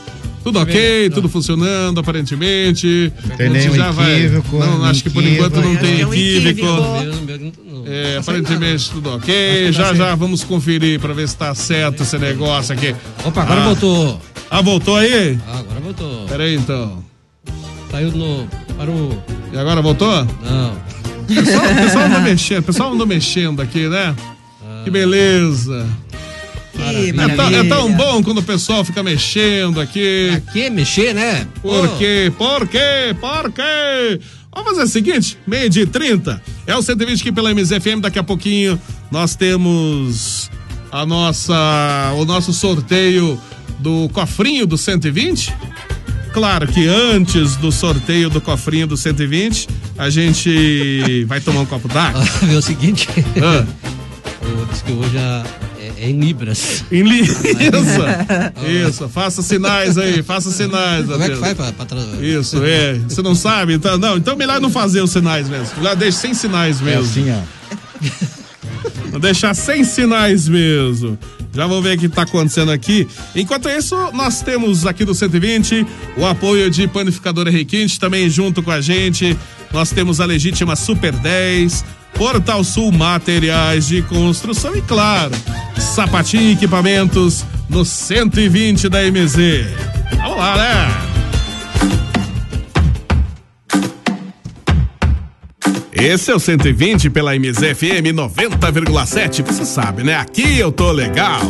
[0.43, 3.11] Tudo ok, tudo funcionando, aparentemente.
[3.35, 6.67] tem nenhum já vai- equívoco, Não, acho que por enquanto não tem é equívoco.
[7.87, 9.71] É, aparentemente tudo ok.
[9.71, 12.95] Já já vamos conferir pra ver se tá certo esse negócio aqui.
[13.23, 13.65] Opa, agora Ah.
[13.65, 14.21] voltou.
[14.49, 15.37] Ah, voltou aí?
[15.47, 16.25] Ah, agora voltou.
[16.27, 17.03] Pera aí então.
[17.91, 18.47] Saiu no.
[18.77, 19.23] Parou.
[19.53, 20.25] E agora voltou?
[20.43, 20.73] Não.
[21.23, 24.15] O pessoal, pessoal andou mexendo, pessoal andou mexendo aqui, né?
[24.83, 25.87] Que beleza.
[26.73, 27.69] Que É tão, é maravilha.
[27.69, 30.29] tão bom quando o pessoal fica mexendo aqui.
[30.35, 31.47] Aqui, mexer, né?
[31.61, 31.95] Por Pô.
[31.97, 32.31] quê?
[32.37, 33.15] Por quê?
[33.19, 34.19] Por quê?
[34.53, 36.41] Vamos fazer o seguinte, meio de 30.
[36.67, 37.99] É o 120 aqui pela MZFM.
[38.01, 38.79] Daqui a pouquinho
[39.09, 40.49] nós temos
[40.91, 43.39] a nossa, o nosso sorteio
[43.85, 45.53] do cofrinho do 120.
[46.33, 51.87] Claro que antes do sorteio do cofrinho do 120, a gente vai tomar um copo
[51.87, 52.19] d'água.
[52.41, 53.07] Ah, é o seguinte.
[53.41, 53.63] Ah.
[54.41, 55.43] Eu disse que hoje a-
[55.79, 56.83] é, é em Libras.
[56.91, 57.21] Em li...
[57.29, 59.09] Isso, isso.
[59.09, 61.05] Faça sinais aí, faça sinais.
[61.07, 61.85] Como é que faz pra, pra
[62.21, 62.93] Isso, é.
[63.07, 63.73] Você não sabe?
[63.73, 65.67] Então, não, então melhor não fazer os sinais mesmo.
[65.77, 67.01] Melhor deixar sem sinais É mesmo.
[67.03, 68.34] assim, ó.
[69.15, 71.17] Vou deixar sem sinais mesmo.
[71.53, 73.07] Já vou ver o que está acontecendo aqui.
[73.33, 78.71] Enquanto isso, nós temos aqui do 120 o apoio de Panificadora Requinte, também junto com
[78.71, 79.37] a gente.
[79.71, 85.31] Nós temos a legítima Super 10, Portal Sul Materiais de Construção e, claro,
[85.77, 89.37] Sapatinho Equipamentos no 120 da MZ.
[90.17, 91.04] Vamos lá, né?
[95.95, 99.45] Esse é o 120 pela MZFM 90,7.
[99.45, 100.17] Você sabe, né?
[100.17, 101.41] Aqui eu tô legal.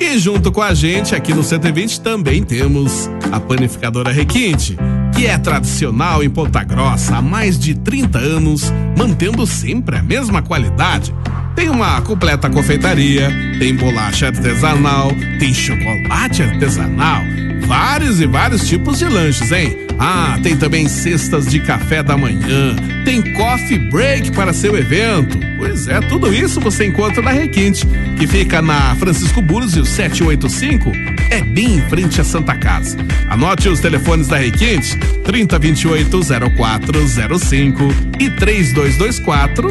[0.00, 4.76] E junto com a gente aqui no 120 também temos a panificadora Requinte,
[5.14, 10.42] que é tradicional em Ponta Grossa há mais de 30 anos, mantendo sempre a mesma
[10.42, 11.14] qualidade.
[11.54, 13.30] Tem uma completa confeitaria,
[13.60, 17.22] tem bolacha artesanal, tem chocolate artesanal,
[17.66, 19.76] vários e vários tipos de lanches, hein?
[19.98, 22.74] Ah, tem também cestas de café da manhã,
[23.04, 25.38] tem coffee break para seu evento.
[25.56, 27.86] Pois é, tudo isso você encontra na Requinte,
[28.18, 30.92] que fica na Francisco Búzios 785,
[31.30, 32.96] é bem em frente à Santa Casa.
[33.28, 36.20] Anote os telefones da Requinte, 3028
[36.56, 39.68] 0405 e 3224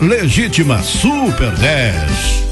[0.00, 2.51] Legítima Super 10.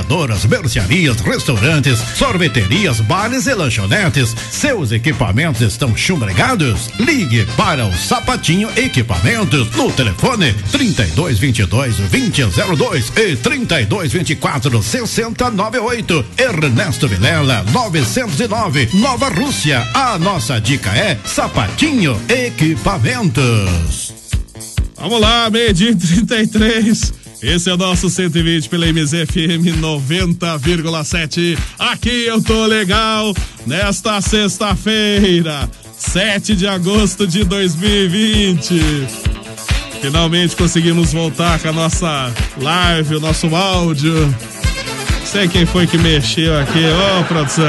[0.00, 4.34] panificadoras, mercearias, restaurantes, sorveterias, bares e lanchonetes.
[4.50, 6.88] Seus equipamentos estão chumbregados?
[6.98, 16.24] Ligue para o Sapatinho Equipamentos no telefone 3222 2002 e 3224 6098.
[16.38, 19.86] Ernesto Vilela 909, Nova Rússia.
[19.94, 24.14] A nossa dica é Sapatinho Equipamentos.
[24.96, 27.19] Vamos lá, meio-dia e 33.
[27.42, 31.58] Esse é o nosso 120 pela MZFM 90,7.
[31.78, 33.34] Aqui eu tô legal
[33.66, 38.78] nesta sexta-feira, 7 de agosto de 2020.
[40.02, 44.34] Finalmente conseguimos voltar com a nossa live, o nosso áudio.
[45.30, 46.80] Sei quem foi que mexeu aqui.
[47.20, 47.64] Ô, produção!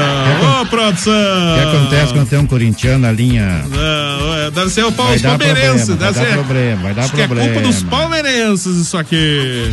[0.62, 1.12] Ô, produção!
[1.14, 3.64] O que acontece quando tem um corintiano na linha?
[3.70, 5.86] Não, é, deve ser o pau, Vai palmeirenses.
[5.86, 7.54] problema, vai dar ser- problema, vai dar acho que é problema.
[7.54, 9.72] culpa dos palmeirenses isso aqui.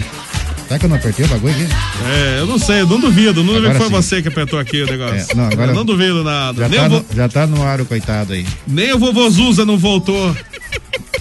[0.67, 1.67] Será que eu não apertei o bagulho aqui?
[2.11, 3.43] É, eu não sei, eu não duvido.
[3.43, 3.93] Não duvido que foi sim.
[3.93, 5.27] você que apertou aqui o negócio.
[5.33, 6.61] É, não, agora- Eu não duvido nada.
[6.65, 8.45] Já Nem, tá, o no, vo- já tá no ar o coitado aí.
[8.67, 10.37] nem o vovô Zuza não voltou.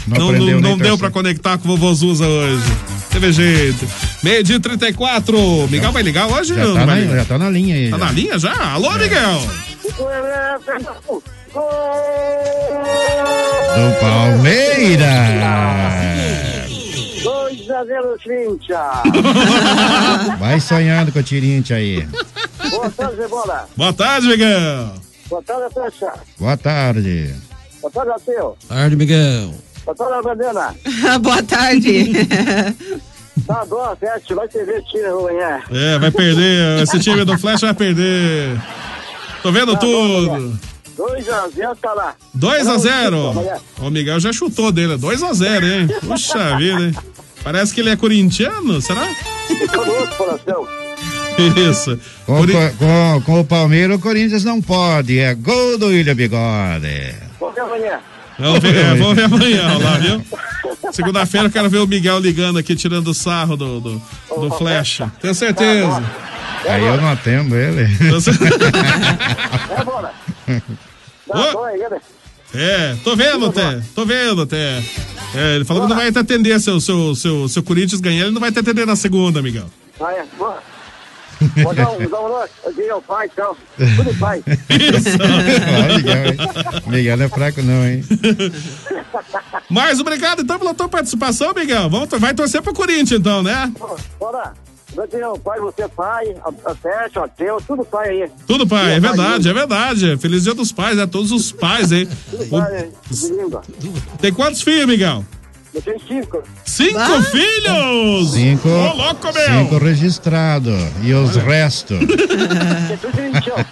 [0.06, 2.64] Não, Não, não, não deu pra conectar com o vovô Zuza hoje.
[3.12, 3.88] Teve jeito.
[4.24, 5.68] Meio dia e 34.
[5.70, 6.54] Miguel vai ligar hoje?
[6.54, 7.90] Já tá, não na, já tá na linha aí.
[7.90, 8.06] Tá já.
[8.06, 8.74] na linha já?
[8.74, 9.42] Alô, Miguel?
[13.76, 15.08] Do Palmeiras.
[17.24, 18.80] 2 a 0 Corinthians.
[20.40, 22.08] Vai sonhando com o Tirinte aí.
[22.70, 23.68] Boa tarde, bola.
[23.76, 24.94] Boa tarde, Miguel.
[25.30, 26.14] Boa tarde, Fecha.
[26.40, 27.36] Boa tarde.
[27.82, 28.58] Boa tarde, Ateu.
[28.68, 29.54] Tarde, Miguel.
[29.88, 30.76] Boa tarde, Bandena.
[31.22, 32.12] Boa tarde.
[33.46, 35.62] Tá dó, Sete, vai perder time amanhã.
[35.72, 36.82] É, vai perder.
[36.84, 38.60] Esse time do Flash vai perder.
[39.42, 40.60] Tô vendo Tá bom, tudo.
[40.98, 42.16] 2 a 0 tá lá.
[42.34, 43.56] 2 a Não, 0 amanhã.
[43.80, 44.98] O Miguel já chutou dele.
[44.98, 45.88] 2 a 0 hein?
[46.06, 46.96] Puxa vida, hein?
[47.44, 49.08] Parece que ele é corintiano, será?
[49.74, 50.68] Conosco, coração.
[51.70, 51.98] Isso.
[52.26, 55.20] Com, Cori- co- com, com o Palmeiras, o Corinthians não pode.
[55.20, 57.14] É gol do William Bigode.
[57.40, 58.00] Vamos ver amanhã.
[58.40, 60.24] Vamos ver, é, vamos ver amanhã lá, viu?
[60.92, 65.02] Segunda-feira eu quero ver o Miguel ligando aqui, tirando o sarro do, do, do Flash.
[65.20, 66.04] Tenho certeza.
[66.68, 67.88] Aí eu não atendo ele.
[72.56, 74.82] É, tô vendo até, tô vendo até.
[75.36, 78.24] É, ele falou que não vai te atender se o seu, seu, seu Corinthians ganhar,
[78.24, 79.66] ele não vai te atender na segunda, Miguel.
[80.00, 80.26] Ah, é.
[80.38, 80.58] Boa.
[81.64, 82.48] Vou dar um, dar um alô.
[82.66, 83.56] Eu digo ao pai, então.
[83.96, 84.44] Tudo pai.
[85.96, 86.88] Miguel?
[86.88, 88.04] Miguel não é fraco não, hein?
[89.70, 91.90] Mas obrigado então pela tua participação, Miguel.
[91.90, 93.72] Vamos, vai torcer pro Corinthians então, né?
[94.20, 94.54] Bora.
[95.24, 98.32] Ao pai, você é pai, a, a Sete, o Ateu, tudo pai aí.
[98.48, 100.18] Tudo, pai, é verdade, é verdade.
[100.18, 101.06] Feliz dia dos pais, né?
[101.06, 102.08] Todos os pais, hein?
[102.32, 102.90] Tudo O- pai.
[104.20, 105.24] Tem quantos filhos, Miguel?
[105.78, 106.44] Eu tenho cinco.
[106.66, 107.06] Cinco Ah.
[107.06, 108.66] Cinco, filhos!
[108.66, 109.60] Ô, louco, meu!
[109.60, 110.74] cinco registrados.
[111.04, 112.00] E os restos?
[112.90, 113.66] É tudo corintiano.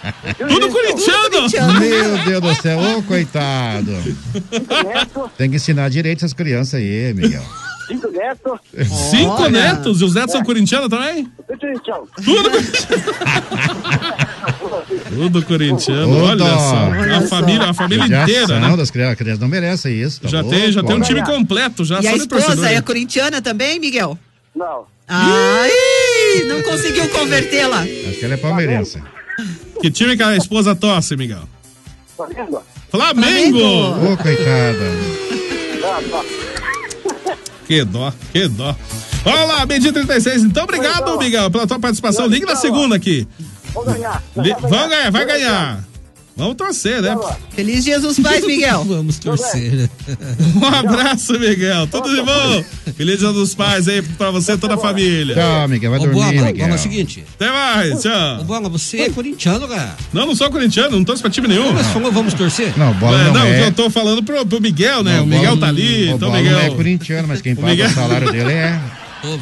[0.50, 1.80] Tudo corintiano!
[1.80, 3.92] Meu Deus do céu, ô coitado.
[4.04, 7.42] Cinco netos, Tem que ensinar direito essas crianças aí, Miguel.
[7.88, 8.60] cinco netos,
[9.10, 9.50] Cinco Olha.
[9.50, 10.02] netos?
[10.02, 11.26] E os netos são corintianos também?
[11.48, 12.08] tudo corintiano.
[12.24, 12.50] Tudo
[15.10, 17.18] Tudo corintiano, olha só.
[17.18, 18.76] A família, a família inteira, né?
[18.78, 20.22] das crianças, a criança não merece isso.
[20.22, 23.42] tá Já louco, tem, já tem um time completo, já E a esposa é corintiana
[23.42, 24.18] também, Miguel?
[24.56, 24.86] Não.
[25.08, 25.70] Ai,
[26.48, 27.82] não conseguiu convertê-la.
[27.82, 29.02] Acho que ela é palmeirense.
[29.82, 31.44] Que time que a esposa torce, Miguel?
[32.34, 32.62] Vendo?
[32.90, 33.60] Flamengo!
[34.14, 34.92] Ô, coitada.
[35.82, 37.36] Tá, tá.
[37.68, 38.76] Que dó, que dó.
[39.26, 40.44] Olha lá, meio-dia 36.
[40.44, 42.28] Então, obrigado, Miguel, pela tua participação.
[42.28, 43.28] Ligue na segunda aqui.
[43.76, 44.24] Vamos ganhar.
[44.36, 45.84] Vamos ganhar, vai ganhar.
[46.38, 47.16] Vamos torcer, né?
[47.56, 48.84] Feliz Dia dos Pais, Miguel.
[48.84, 49.90] Vamos torcer.
[50.54, 51.88] Um abraço, Miguel.
[51.88, 52.64] Tudo de bom.
[52.98, 55.34] Feliz Dia dos Pais aí pra você e toda a família.
[55.34, 55.92] Tchau, Miguel.
[55.92, 56.54] Vai Ô, dormir, Bola, Miguel.
[56.58, 57.24] Bola, é o seguinte.
[57.36, 58.44] Até mais, Ô, tchau.
[58.44, 59.96] Bola, você é corintiano, cara.
[60.12, 61.72] Não, não sou corintiano, não torço pra time nenhum.
[61.72, 62.74] Mas falou, vamos torcer?
[62.78, 63.68] Não, bola É, não, não, é.
[63.68, 65.16] eu tô falando pro, pro Miguel, né?
[65.18, 66.58] Não, o Miguel tá ali, o então Bola Miguel.
[66.60, 68.78] não é corintiano, mas quem paga Miguel- o salário dele é.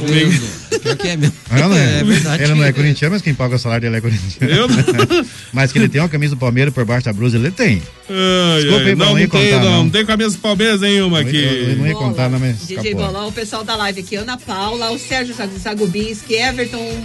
[0.05, 0.79] Vendo.
[0.81, 1.35] Pior que é mesmo.
[1.49, 1.99] Ah, não é?
[1.99, 2.43] É verdade.
[2.43, 4.53] Ele não é corintiano, mas quem paga o salário dele é corintiano.
[4.53, 7.51] Eu não- mas que ele tem uma camisa do Palmeiras por baixo da blusa, ele
[7.51, 7.81] tem.
[8.09, 9.83] Ai, Desculpa ai, não, não não ia tem, contar, não, não.
[9.83, 11.75] não tem camisa do Palmeiras nenhuma Eu, eu aqui.
[11.77, 12.95] não ia contar, não, mas DJ.
[12.95, 17.03] Bolão, o pessoal da live aqui, Ana Paula, o Sérgio Zagubinski, Everton,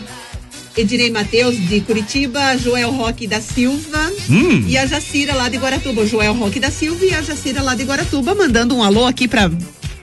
[0.76, 4.64] Ednei Matheus de Curitiba, Joel Roque da Silva Hum.
[4.66, 6.06] e a Jacira lá de Guaratuba.
[6.06, 9.50] Joel Roque da Silva e a Jacira lá de Guaratuba, mandando um alô aqui para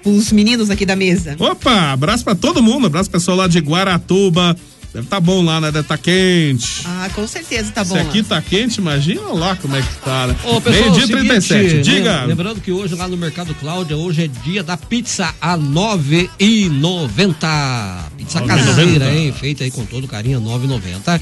[0.06, 1.36] os meninos aqui da mesa.
[1.40, 4.56] Opa, abraço pra todo mundo, abraço pessoal lá de Guaratuba,
[4.94, 5.72] Deve tá bom lá, né?
[5.74, 6.84] Deve tá quente.
[6.86, 7.96] Ah, com certeza tá bom.
[7.96, 8.28] Se aqui lá.
[8.30, 10.36] tá quente, imagina lá como é que tá, né?
[10.46, 11.70] Ô, pessoal, Meio-dia é o 37.
[11.70, 12.20] seguinte, Diga.
[12.20, 15.62] lem- Lembrando que hoje lá no Mercado Cláudia, hoje é dia da pizza a R$
[15.64, 18.06] 9,90.
[18.18, 18.48] Pizza 9,90.
[18.48, 19.34] caseira, hein?
[19.38, 21.20] Feita aí com todo carinho, R$ 9,90.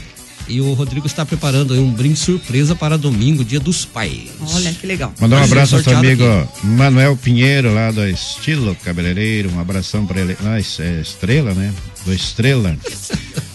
[0.47, 4.29] E o Rodrigo está preparando aí um brinde surpresa para domingo, dia dos pais.
[4.53, 5.13] Olha que legal.
[5.19, 6.67] Mandar um abraço ao seu amigo aqui.
[6.67, 9.51] Manuel Pinheiro, lá do Estilo Cabeleireiro.
[9.53, 10.35] Um abração pra ele.
[10.43, 11.73] Ah, é Estrela, né?
[12.05, 12.77] Do Estrela.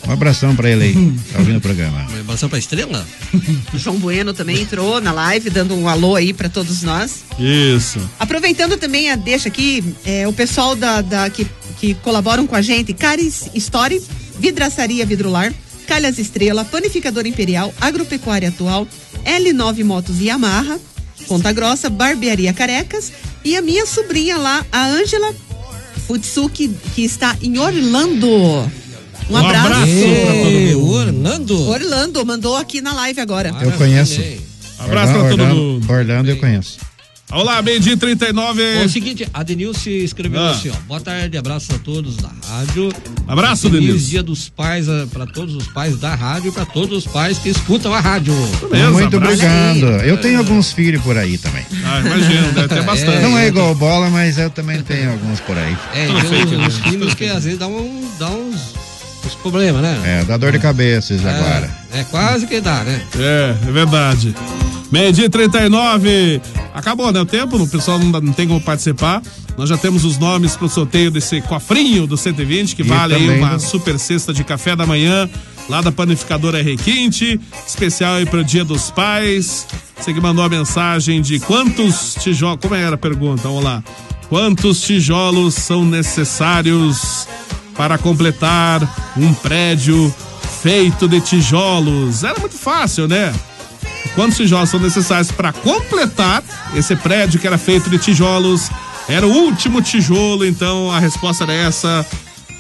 [0.07, 0.95] Um abração pra ele aí.
[1.33, 2.07] Tá ouvindo o programa.
[2.09, 3.07] Uma abração pra estrela?
[3.75, 7.25] O João Bueno também entrou na live, dando um alô aí pra todos nós.
[7.39, 8.01] Isso.
[8.19, 11.47] Aproveitando também a deixa aqui, é, o pessoal da, da- que,
[11.79, 14.01] que colaboram com a gente, Caris Story,
[14.41, 15.53] Vidraçaria Vidrolar,
[15.89, 18.87] Calhas Estrela, Panificador Imperial, Agropecuária Atual,
[19.25, 20.79] L9 Motos e Yamaha,
[21.27, 23.11] Ponta Grossa, Barbearia Carecas
[23.43, 25.35] e a minha sobrinha lá, a Ângela
[26.07, 28.29] Futsuki, que está em Orlando.
[28.29, 28.69] Um,
[29.31, 29.67] Um abraço.
[29.67, 29.91] abraço
[30.25, 30.91] pra todo mundo.
[30.91, 31.69] Orlando?
[31.69, 33.55] Orlando, mandou aqui na live agora.
[33.61, 34.21] Eu conheço.
[34.79, 35.91] Abraço pra todo mundo.
[35.91, 36.79] Orlando eu conheço.
[37.31, 38.63] Olá, meio-dia 39.
[38.63, 40.51] É o seguinte, a Denilce escreveu Ah.
[40.53, 40.75] assim, ó.
[40.87, 42.91] Boa tarde, abraço a todos da rádio.
[43.27, 44.07] Abraço, Feliz Denilce.
[44.07, 47.51] dia dos pais para todos os pais da rádio e para todos os pais que
[47.51, 48.33] escutam a rádio.
[48.93, 49.85] Muito obrigado.
[50.07, 51.67] Eu tenho alguns filhos por aí também.
[51.85, 53.23] Ah, imagino, deve ter bastante.
[53.23, 55.77] Não é igual bola, mas eu também tenho alguns por aí.
[55.95, 58.75] É, e tem uns, filhos que às vezes dá, um, dá uns,
[59.43, 60.21] problemas, né?
[60.23, 61.71] É, dá dor de cabeça esses agora.
[61.93, 63.03] É, quase que dá, né?
[63.19, 64.35] É, é verdade.
[64.91, 66.41] Meio-dia 39.
[66.79, 67.21] Acabou, né?
[67.21, 69.21] O tempo, o pessoal não, não tem como participar.
[69.57, 73.39] Nós já temos os nomes pro sorteio desse cofrinho do 120, que E vale aí
[73.39, 75.29] uma do- super cesta de café da manhã,
[75.69, 79.67] lá da panificadora Requinte, especial aí pro Dia dos Pais.
[79.99, 82.59] Você que mandou a mensagem de quantos tijolos.
[82.63, 83.43] Como era a pergunta?
[83.43, 83.83] Vamos lá.
[84.29, 87.27] Quantos tijolos são necessários
[87.77, 90.15] para completar um prédio
[90.63, 92.23] feito de tijolos?
[92.23, 93.33] Era muito fácil, né?
[94.15, 96.43] Quantos tijolos são necessários para completar
[96.75, 98.71] esse prédio que era feito de tijolos?
[99.09, 102.05] Era o último tijolo, então a resposta era essa,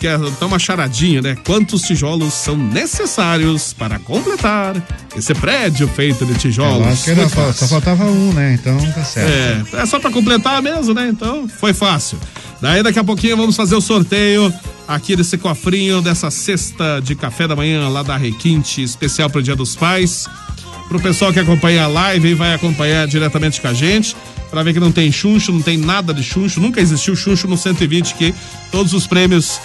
[0.00, 1.36] que é então uma charadinha, né?
[1.44, 4.74] Quantos tijolos são necessários para completar
[5.14, 6.86] esse prédio feito de Eu tijolos?
[6.86, 8.54] acho que era, só, só faltava um, né?
[8.58, 9.76] Então tá certo.
[9.76, 11.08] É, é só pra completar mesmo, né?
[11.10, 12.18] Então foi fácil.
[12.62, 14.52] Daí daqui a pouquinho vamos fazer o sorteio
[14.86, 19.54] aqui desse cofrinho, dessa cesta de café da manhã lá da Requinte, especial pro Dia
[19.54, 20.26] dos Pais.
[20.88, 24.16] Pro pessoal que acompanha a live e vai acompanhar diretamente com a gente,
[24.50, 27.58] pra ver que não tem chuncho, não tem nada de chuncho, nunca existiu chuncho no
[27.58, 28.34] 120, que
[28.72, 29.60] todos os prêmios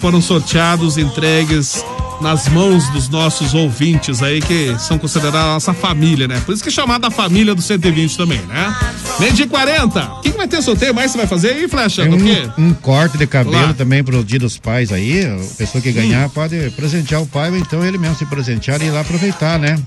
[0.00, 1.84] foram sorteados, entregues
[2.20, 6.40] nas mãos dos nossos ouvintes aí, que são considerados a nossa família, né?
[6.44, 8.76] Por isso que é chamada a família do 120 também, né?
[9.18, 10.04] Meio de 40.
[10.04, 12.02] O que, que vai ter sorteio mais você vai fazer aí, Flecha?
[12.02, 12.12] Tem
[12.58, 13.70] um, um corte de cabelo Lá.
[13.70, 13.74] Hum.
[13.74, 15.24] também pro dia dos pais aí.
[15.24, 18.86] A pessoa que ganhar pode presentear o pai, ou então ele mesmo se presentear e
[18.86, 19.78] ir lá aproveitar, né?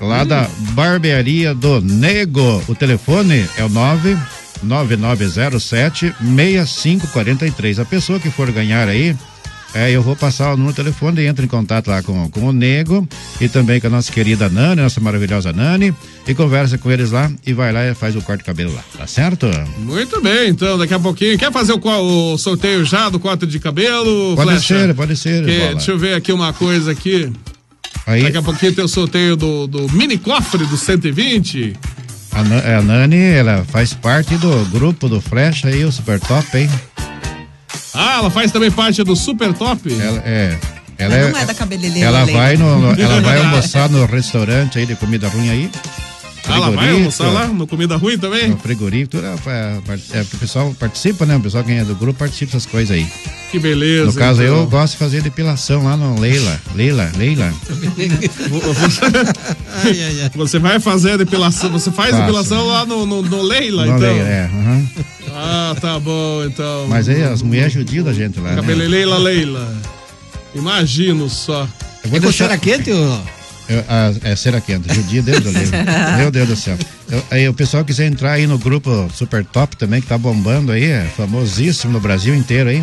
[0.00, 2.62] Lá da barbearia do Nego.
[2.68, 4.16] O telefone é o 9
[4.62, 7.80] 9907 6543.
[7.80, 9.16] A pessoa que for ganhar aí,
[9.78, 12.40] é, eu vou passar o número do telefone e entra em contato lá com, com
[12.48, 13.06] o Nego
[13.40, 15.94] e também com a nossa querida Nani, nossa maravilhosa Nani,
[16.26, 18.82] e conversa com eles lá e vai lá e faz o corte de cabelo lá,
[18.96, 19.46] tá certo?
[19.78, 21.38] Muito bem, então, daqui a pouquinho.
[21.38, 24.34] Quer fazer o, o sorteio já do corte de cabelo?
[24.36, 24.86] Pode Flecha?
[24.86, 27.32] ser, pode ser, Que- deixa eu ver aqui uma coisa aqui.
[28.06, 31.74] Aí- Daqui a pouquinho tem o sorteio do, do mini cofre do 120.
[32.32, 36.46] A, Na- a Nani, ela faz parte do grupo do Flash aí, o Super Top,
[36.56, 36.68] hein?
[37.94, 39.80] Ah, ela faz também parte do Super Top?
[39.92, 40.58] Ela é.
[40.98, 42.08] Ela Mas é, não é da cabeleireira.
[42.08, 45.70] ela vai no- ela vai almoçar no restaurante aí de comida ruim aí.
[46.48, 48.48] Ah, ela vai almoçar lá no Comida Ruim também?
[48.50, 49.34] No frigorífico, tudo, é,
[50.14, 51.36] é, é, o pessoal participa, né?
[51.36, 53.06] O pessoal que é do grupo participa dessas coisas aí.
[53.50, 54.06] Que beleza.
[54.06, 54.56] No caso, então.
[54.56, 56.60] eu gosto de fazer depilação lá no Leila.
[56.74, 57.52] Leila, Leila.
[60.34, 62.22] Você vai fazer a depilação, você faz Faço.
[62.22, 64.12] depilação lá no, no, no Leila, No então?
[64.12, 64.44] Leila, é.
[64.44, 64.86] aham.
[65.34, 66.86] Ah, tá bom, então.
[66.88, 68.50] Mas aí as mulheres judiam da gente lá.
[68.50, 68.56] Né?
[68.56, 69.76] Cabeleleila Leila.
[70.54, 71.68] Imagino só.
[72.04, 73.18] Eu vou É deixar- quente, ô?
[73.68, 75.76] Eu, ah, é cera quente, judia Deus do livro.
[76.16, 76.76] Meu Deus do céu.
[77.10, 80.72] Eu- aí o pessoal quiser entrar aí no grupo Super Top também, que tá bombando
[80.72, 82.82] aí, é famosíssimo no Brasil inteiro aí.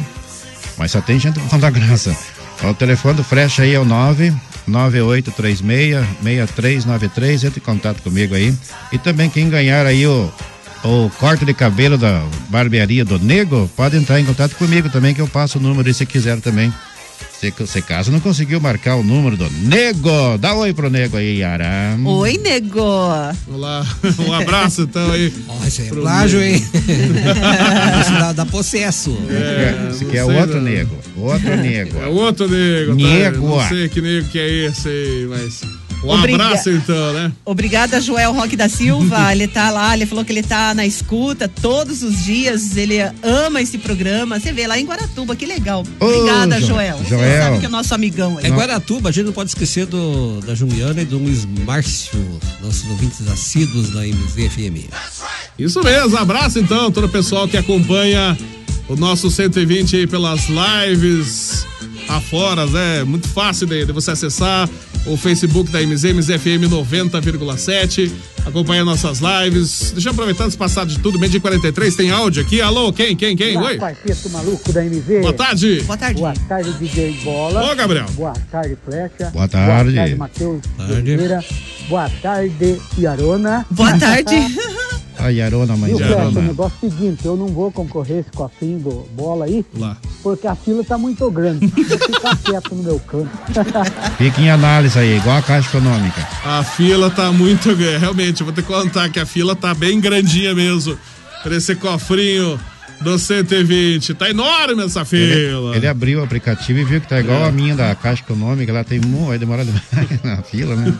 [0.77, 2.15] Mas só tem gente com da graça.
[2.63, 4.31] O telefone do Fresh aí é o 9
[4.67, 8.53] 9836 6393, entre em contato comigo aí.
[8.91, 10.31] E também quem ganhar aí o,
[10.83, 15.21] o corte de cabelo da barbearia do Nego, pode entrar em contato comigo também, que
[15.21, 16.73] eu passo o número aí se quiser também.
[17.37, 20.37] Você, você caso não conseguiu marcar o número do Nego.
[20.39, 21.97] Dá oi pro Nego aí, Yara.
[22.03, 22.81] Oi, nego.
[23.51, 23.85] Olá,
[24.25, 25.33] um abraço então aí.
[25.61, 26.55] Aí é pro plágio, hein?
[26.55, 29.17] Isso dá, dá processo.
[29.29, 30.63] É, Esse aqui é sei outro não.
[30.63, 30.97] nego.
[31.17, 31.99] Outro nego.
[31.99, 32.95] É outro nego, tá?
[32.95, 33.47] Nego.
[33.49, 35.84] Não sei que nego que é esse aí, mas.
[36.05, 37.31] Um Obriga- abraço então, né?
[37.43, 39.31] Obrigada, Joel Roque da Silva.
[39.33, 42.77] ele tá lá, ele falou que ele tá na escuta todos os dias.
[42.77, 44.39] Ele ama esse programa.
[44.39, 45.83] Você vê lá em Guaratuba, que legal.
[45.99, 46.97] Ô, Obrigada, Jo- Joel.
[46.99, 47.41] Você Joel.
[47.43, 48.45] sabe que é o nosso amigão aí.
[48.45, 52.89] É Guaratuba, a gente não pode esquecer do, da Juliana e do Luiz Márcio, nossos
[52.89, 54.89] ouvintes assíduos da MZFM.
[55.57, 58.37] Isso mesmo, abraço então todo o pessoal que acompanha
[58.87, 61.65] o nosso 120 aí pelas lives
[62.07, 63.03] afora, né?
[63.03, 64.69] Muito fácil de, de você acessar
[65.05, 68.11] o Facebook da MZ, MZFM 90,7,
[68.45, 69.91] acompanhar nossas lives.
[69.91, 72.61] Deixa eu aproveitar antes de passar de tudo, meio de 43, tem áudio aqui.
[72.61, 73.57] Alô, quem, quem, quem?
[73.57, 73.77] Oi?
[73.77, 75.21] Quarteto maluco da MZ.
[75.21, 75.81] Boa tarde.
[75.81, 76.19] Boa tarde.
[76.19, 77.71] Boa tarde, DJ Bola.
[77.71, 78.05] Ô, Gabriel.
[78.11, 79.29] Boa tarde, Flecha.
[79.31, 79.91] Boa tarde.
[79.91, 80.93] Boa tarde, Matheus Tarde.
[80.93, 81.45] Oliveira.
[81.87, 83.65] Boa tarde, Iarona.
[83.71, 84.35] Boa tarde.
[85.25, 85.97] A Yarona, mãe o
[86.41, 89.97] negócio é o seguinte, eu não vou concorrer esse cofrinho do Bola aí, Lá.
[90.21, 91.65] porque a fila tá muito grande.
[91.75, 93.29] Vou ficar quieto no meu canto.
[94.19, 96.27] Fica em análise aí, igual a Caixa Econômica.
[96.45, 97.97] A fila tá muito grande.
[97.97, 100.97] Realmente, eu vou ter que contar que a fila tá bem grandinha mesmo.
[101.41, 102.59] Pra esse cofrinho
[103.01, 104.13] do 120.
[104.13, 105.69] Tá enorme essa fila.
[105.69, 107.47] Ele, ele abriu o aplicativo e viu que tá igual É.
[107.47, 109.83] a minha da Caixa Econômica, lá tem um, vai demorar demais
[110.23, 110.93] na fila, né?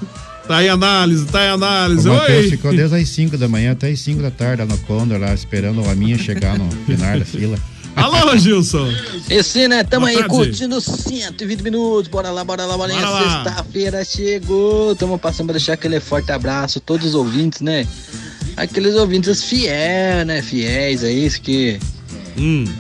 [0.48, 2.08] Tá em análise, tá em O análise.
[2.08, 2.50] Matheus Oi!
[2.52, 5.34] ficou desde as 5 da manhã até as 5 da tarde lá no Condor, lá
[5.34, 7.58] esperando a minha chegar no final da fila.
[7.96, 8.90] Alô, Gilson!
[9.30, 9.84] Esse, né?
[9.84, 10.30] Tamo Boa aí tarde.
[10.30, 12.10] curtindo 120 minutos.
[12.10, 13.00] Bora lá, bora lá, bolinha.
[13.00, 13.44] Bora lá.
[13.44, 14.94] Sexta-feira chegou.
[14.96, 17.88] Tamo passando pra deixar aquele forte abraço a todos os ouvintes, né?
[18.58, 20.42] Aqueles ouvintes fiéis, né?
[20.42, 21.80] Fiéis aí, que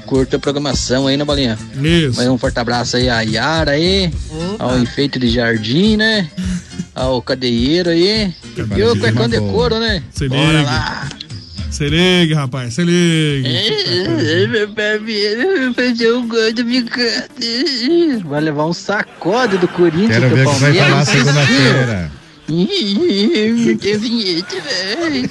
[0.06, 1.58] curtem a programação aí, né, bolinha?
[1.82, 2.18] Isso.
[2.18, 4.12] Mas um forte abraço aí a Yara aí,
[4.60, 6.30] ao enfeite de jardim, né?
[6.96, 8.34] Ao cadeieiro aí.
[8.56, 10.02] E o cuecão de couro, né?
[10.12, 10.64] Se Bora liga.
[10.64, 11.10] lá.
[11.70, 13.50] Se liga, rapaz, se liga.
[15.76, 16.64] Fazer um gol do.
[18.30, 20.20] Vai levar um sacode do Corinthians.
[20.20, 20.90] Quero do ver o que vai Palmeiras.
[20.90, 22.12] falar segunda-feira.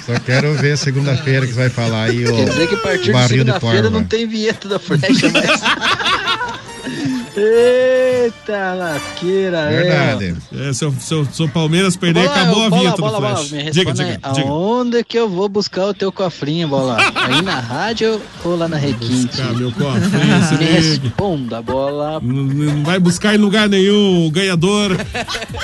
[0.05, 3.27] Só quero ver segunda-feira que vai falar aí o Quer dizer que a partir de
[3.27, 5.61] segunda-feira não tem vinheta da flecha mais.
[8.25, 10.35] Eita, lasqueira, Verdade.
[10.51, 13.17] É, se, eu, se, eu, se o Palmeiras perder, Bola, acabou a bola, vinheta bola,
[13.17, 13.51] do bola, Flash.
[13.51, 14.47] me diga, diga, aí, diga.
[14.47, 16.97] Aonde que eu vou buscar o teu cofrinho, bola?
[17.15, 19.27] Aí na rádio ou lá na Requinte?
[19.27, 22.19] Buscar meu cofrinho, se Me responda, bola.
[22.19, 24.97] Não, não vai buscar em lugar nenhum o ganhador.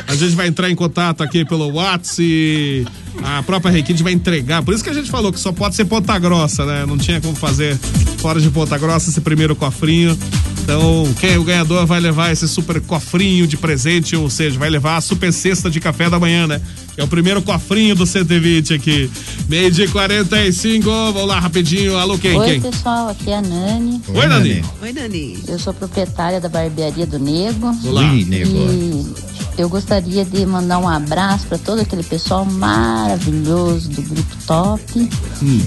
[0.07, 2.85] A gente vai entrar em contato aqui pelo WhatsApp e
[3.23, 4.63] a própria Requinte vai entregar.
[4.63, 6.85] Por isso que a gente falou que só pode ser Ponta Grossa, né?
[6.85, 7.75] Não tinha como fazer
[8.17, 10.17] fora de Ponta Grossa esse primeiro cofrinho.
[10.63, 14.69] Então, quem é o ganhador vai levar esse super cofrinho de presente, ou seja, vai
[14.69, 16.61] levar a super cesta de café da manhã, né?
[16.93, 19.09] Que é o primeiro cofrinho do 120 aqui.
[19.49, 21.97] Meio de 45, vamos lá rapidinho.
[21.97, 22.37] Alô, quem?
[22.37, 22.61] Oi, quem?
[22.61, 24.01] pessoal, aqui é a Nani.
[24.07, 24.63] Oi, Nani.
[24.81, 25.39] Oi, Dani.
[25.47, 27.75] Eu sou proprietária da barbearia do Nego.
[27.83, 28.13] Olá.
[28.13, 28.51] Ih, Nego.
[28.51, 35.09] E eu gostaria de mandar um abraço para todo aquele pessoal maravilhoso do Grupo Top.
[35.41, 35.61] Hum.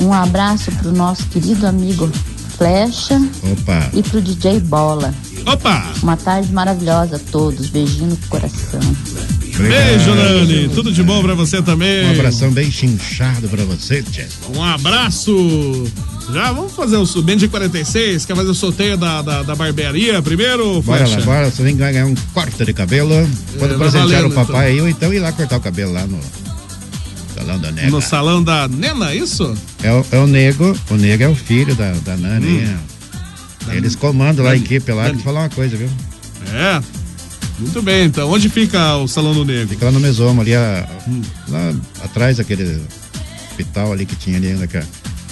[0.00, 2.10] Um abraço para o nosso querido amigo
[2.62, 3.90] Flecha Opa.
[3.92, 5.12] e para o DJ Bola.
[5.46, 5.84] Opa!
[6.00, 7.68] Uma tarde maravilhosa a todos.
[7.70, 8.78] Beijinho no coração.
[9.58, 10.68] Beijo, Nani.
[10.68, 12.06] Tudo de bom pra você também.
[12.06, 14.26] Um abração bem chinchado pra você, Tchê.
[14.56, 15.34] Um abraço.
[16.32, 18.24] Já vamos fazer o bem de 46.
[18.26, 20.80] Quer fazer o sorteio da, da, da barbearia primeiro?
[20.82, 21.18] Bora Flecha?
[21.18, 21.50] lá, bora.
[21.50, 23.28] Você tem que ganhar um corte de cabelo.
[23.58, 26.06] Pode É, presentear valendo, o papai aí, ou então ir lá cortar o cabelo lá
[26.06, 26.20] no
[27.42, 27.90] salão da nega.
[27.90, 29.54] No salão da Nena, isso?
[29.82, 32.64] É o, é o Nego, o Nego é o filho da, da Nani.
[32.64, 32.76] Hum.
[33.70, 33.76] é.
[33.76, 35.18] Eles comandam lá a Nani, equipe lá, Nani.
[35.18, 35.88] te falar uma coisa, viu?
[36.52, 36.80] É.
[37.58, 38.30] Muito bem, então.
[38.30, 39.68] Onde fica o Salão do Negro?
[39.68, 41.22] Fica lá no Mesoma, ali a- Hum.
[41.48, 41.72] lá
[42.04, 42.80] atrás daquele
[43.50, 44.78] hospital ali que tinha ali, ainda que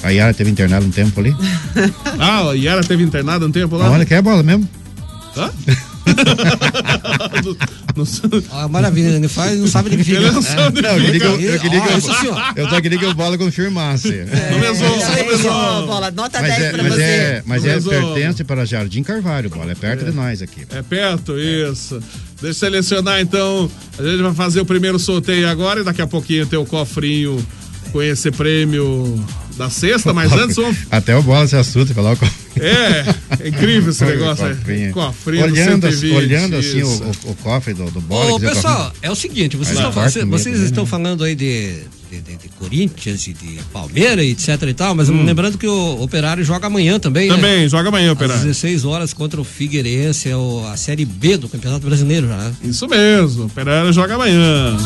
[0.03, 1.35] a, Yara teve internada um tempo ali.
[2.19, 3.91] Ah, a Yara teve internado um tempo lá?
[3.91, 4.69] Olha que é bola mesmo.
[5.37, 5.51] Hã?
[8.53, 10.19] Ah, maravilha, ele faz não sabe de que fica.
[10.19, 12.53] Ele não sabe Não, eu queria que eu, eu, queria que eu, Nossa senhora.
[12.57, 14.09] eu só queria que o bola confirmasse.
[14.51, 14.87] No no mesmo.
[15.51, 17.03] ó, bola, nota Mas 10 é, pra mas você.
[17.03, 19.73] é, mas No é pertence para Jardim Carvalho, bola.
[19.73, 20.63] É perto de nós aqui.
[20.71, 22.01] É perto, isso.
[22.41, 23.71] Deixa eu selecionar então.
[23.99, 27.45] A gente vai fazer o primeiro sorteio agora e daqui a pouquinho tem o cofrinho
[27.93, 29.23] com esse prêmio
[29.61, 30.77] da sexta, mas antes vamos.
[30.91, 32.27] Até o bola se assusta e fala, ó, co-
[32.61, 34.55] É, é incrível esse negócio aí.
[34.57, 34.93] Cofrinho.
[34.93, 38.33] Cofrinho do olhando, 120, olhando assim o, o, o cofre do, do bola.
[38.33, 38.99] Ô, o pessoal, cofrinho.
[39.03, 40.65] é o seguinte, vocês, estão, corta vocês, mesmo, né?
[40.65, 41.75] estão falando aí de
[42.11, 45.25] de, de- de Corinthians e de Palmeiras, etc e tal, mas Hum.
[45.25, 47.37] lembrando que o Operário joga amanhã também, né?
[47.37, 48.41] Também, joga amanhã, Operário.
[48.41, 52.37] Às 16 horas contra o Figueirense, é o- a Série B do Campeonato Brasileiro já,
[52.37, 52.53] né?
[52.65, 54.77] Isso mesmo, o Operário joga amanhã.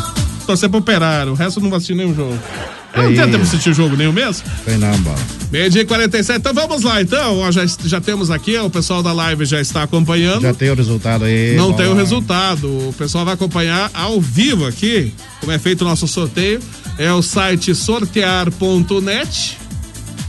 [0.47, 2.39] Torcer pro Operário, o resto não assistir nenhum jogo.
[2.97, 4.45] Eu não de assistir jogo nenhum mesmo.
[4.65, 5.19] Foi não, bola.
[5.51, 7.39] Meio dia e 47, então vamos lá, então.
[7.39, 10.43] Ó, já, já temos aqui, ó, o pessoal da live já está acompanhando.
[10.43, 11.55] Já tem o resultado aí.
[11.57, 11.77] Não bola.
[11.77, 12.67] tem o resultado.
[12.89, 16.61] O pessoal vai acompanhar ao vivo aqui, como é feito o nosso sorteio.
[16.97, 19.59] É o site sortear.net.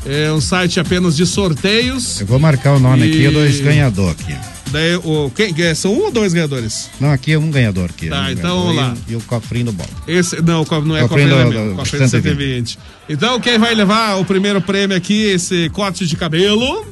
[0.08, 2.22] É um site apenas de sorteios.
[2.22, 4.55] Eu vou marcar o nome aqui, E- dois ganhadores aqui.
[4.76, 6.90] Daí, o, quem, é, são um ou dois ganhadores?
[7.00, 8.10] Não, aqui é um ganhador aqui.
[8.10, 8.94] Tá, um então vamos lá.
[9.08, 9.90] E, e o cofrinho do bola.
[10.06, 12.10] Esse, não, não é Cofrinho cofre, do- é do O cofre é 120.
[12.10, 12.80] 120.
[13.08, 16.86] Então, quem vai levar o primeiro prêmio aqui, esse corte de cabelo?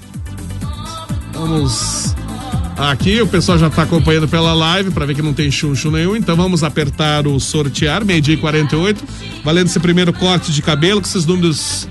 [1.34, 2.16] Vamos.
[2.78, 6.16] Aqui, o pessoal já tá acompanhando pela live para ver que não tem chuncho nenhum.
[6.16, 9.04] Então vamos apertar o sortear, meio-dia e 48.
[9.44, 11.86] Valendo esse primeiro corte de cabelo, com esses números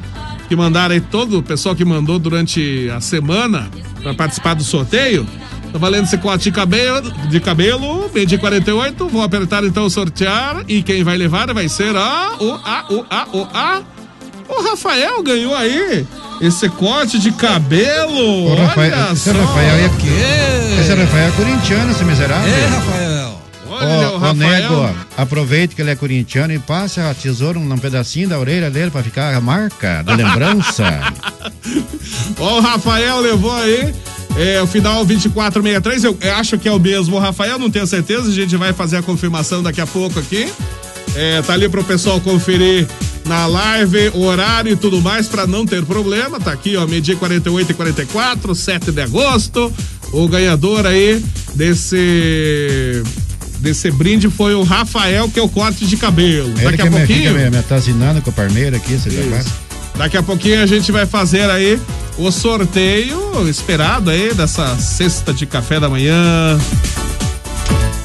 [0.48, 3.70] que mandaram aí, todo o pessoal que mandou durante a semana
[4.02, 5.26] para participar do sorteio.
[5.72, 9.08] Tá valendo esse corte de cabelo, de cabelo, meio-dia e 48.
[9.08, 13.06] Vou apertar então o sortear e quem vai levar vai ser a, o, a, o,
[13.08, 13.82] a, o, a.
[14.48, 16.06] O Rafael ganhou aí
[16.42, 18.52] esse corte de cabelo.
[18.52, 19.38] O Rafael, Olha esse só.
[19.38, 20.80] Rafael é aqui.
[20.80, 22.52] Esse Rafael é corintiano, esse miserável.
[22.52, 23.42] É, Rafael.
[23.70, 24.34] Olha, o ô, Rafael.
[24.34, 28.90] nego, aproveite que ele é corintiano e passe a tesoura num pedacinho da orelha dele
[28.90, 30.84] pra ficar a marca da lembrança.
[32.38, 33.94] Ó, o Rafael levou aí.
[34.36, 37.16] É, o final 2463, eu, eu acho que é o mesmo.
[37.16, 40.48] O Rafael, não tenho certeza, a gente vai fazer a confirmação daqui a pouco aqui.
[41.14, 42.86] É, tá ali pro pessoal conferir
[43.26, 46.40] na live, horário e tudo mais, pra não ter problema.
[46.40, 49.72] Tá aqui, ó, meio-dia 48 e 44, 7 de agosto.
[50.12, 51.22] O ganhador aí
[51.54, 53.02] desse.
[53.60, 56.52] Desse brinde foi o Rafael, que é o corte de cabelo.
[56.58, 57.32] Ele Daqui a pouquinho.
[57.32, 59.22] me, me atazinando com o parmeiro aqui, você já.
[60.02, 61.80] Daqui a pouquinho a gente vai fazer aí
[62.18, 66.58] o sorteio esperado aí dessa cesta de café da manhã.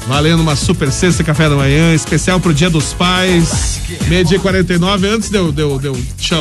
[0.06, 3.80] Valendo uma super cesta de café da manhã, especial pro Dia dos Pais.
[4.06, 5.08] Meio-dia e 49.
[5.08, 5.94] Antes de eu, de, eu, de, eu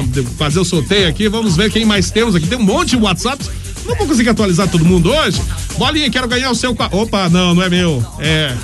[0.03, 2.45] de eu fazer o sorteio aqui, vamos ver quem mais temos aqui.
[2.45, 3.43] Tem um monte de WhatsApp.
[3.83, 5.41] Não vou conseguir atualizar todo mundo hoje.
[5.75, 6.77] Bolinha, quero ganhar o seu.
[6.91, 8.05] Opa, não, não é meu.
[8.19, 8.55] É.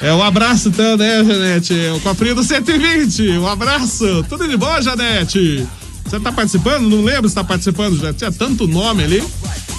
[0.00, 1.74] É um abraço então, né, Janete?
[1.96, 3.38] O cofrinho do 120.
[3.38, 4.24] Um abraço.
[4.28, 5.66] Tudo de bom, Janete?
[6.04, 6.88] Você tá participando?
[6.88, 9.24] Não lembro se tá participando, já tinha tanto nome ali.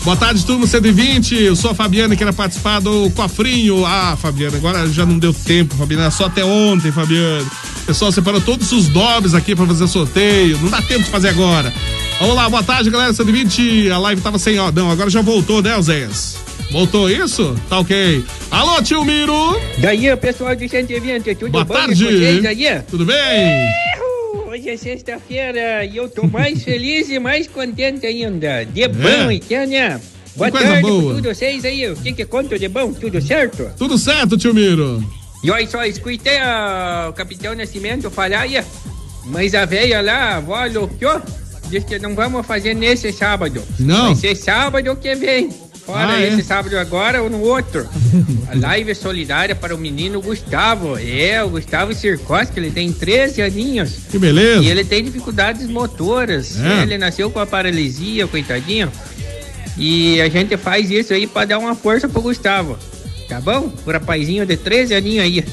[0.03, 1.35] Boa tarde, turma 120.
[1.35, 3.85] Eu sou a Fabiana que queria participar do cofrinho.
[3.85, 6.11] Ah, Fabiana, agora já não deu tempo, Fabiana.
[6.11, 7.43] Só até ontem, Fabiana.
[7.43, 10.57] O pessoal separou todos os nomes aqui pra fazer sorteio.
[10.61, 11.73] Não dá tempo de fazer agora.
[12.19, 13.91] Vamos lá, boa tarde, galera 120.
[13.91, 14.71] A live tava sem ó.
[14.71, 16.46] Não, agora já voltou, né, Zéias?
[16.71, 17.55] Voltou isso?
[17.69, 18.23] Tá ok.
[18.51, 19.59] Alô, tio Miro.
[19.79, 22.03] Daí, pessoal do 120, tudo Boa bom tarde.
[22.03, 22.81] com vocês aí?
[22.89, 23.69] Tudo bem?
[24.49, 28.65] Hoje é sexta-feira e eu tô mais feliz e mais contente ainda.
[28.65, 29.99] De bom, então, né?
[30.35, 31.13] Boa tarde boa.
[31.15, 31.89] todos vocês aí.
[31.89, 32.91] O que que conta de bom?
[32.93, 33.71] Tudo certo?
[33.77, 35.03] Tudo certo, tio Miro.
[35.43, 36.37] E olha só, escutei
[37.07, 38.61] o Capitão Nascimento falar aí,
[39.25, 41.21] mas a velha lá, a avó loucou,
[41.69, 43.63] disse que não vamos fazer nesse sábado.
[43.79, 44.07] Não.
[44.07, 45.49] Vai ser sábado que vem.
[45.87, 46.27] Fora Ah, é?
[46.27, 47.87] esse sábado agora ou no outro.
[48.51, 50.97] A live solidária para o menino Gustavo.
[50.99, 53.93] É, o Gustavo Circos, que ele tem 13 aninhos.
[54.11, 54.61] Que beleza.
[54.63, 56.59] E ele tem dificuldades motoras.
[56.61, 56.83] É.
[56.83, 58.91] Ele nasceu com a paralisia, coitadinho.
[59.77, 62.77] E a gente faz isso aí para dar uma força pro Gustavo.
[63.29, 63.71] Tá bom?
[63.85, 65.45] O rapazinho de 13 aninhos aí.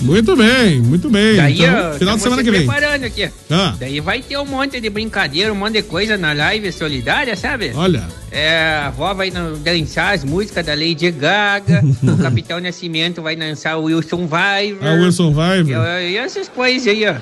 [0.00, 1.36] Muito bem, muito bem.
[1.36, 2.66] Daí, então, ó, final de semana se que vem.
[2.66, 3.30] preparando aqui.
[3.50, 3.74] Ah.
[3.78, 7.72] Daí vai ter um monte de brincadeira, um monte de coisa na live solidária, sabe?
[7.74, 8.04] Olha.
[8.30, 13.78] É, a avó vai dançar as músicas da Lady Gaga, o Capitão Nascimento vai dançar
[13.78, 14.86] o Wilson Viver.
[14.86, 16.02] Ah, Wilson Viver.
[16.02, 17.14] E, e essas coisas aí, ó.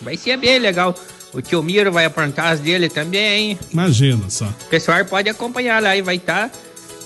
[0.00, 0.94] Vai ser bem legal.
[1.32, 3.58] O tio Miro vai aprontar as dele também.
[3.72, 4.46] Imagina só.
[4.46, 6.50] O pessoal pode acompanhar lá e vai estar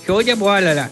[0.05, 0.89] show de bola lá.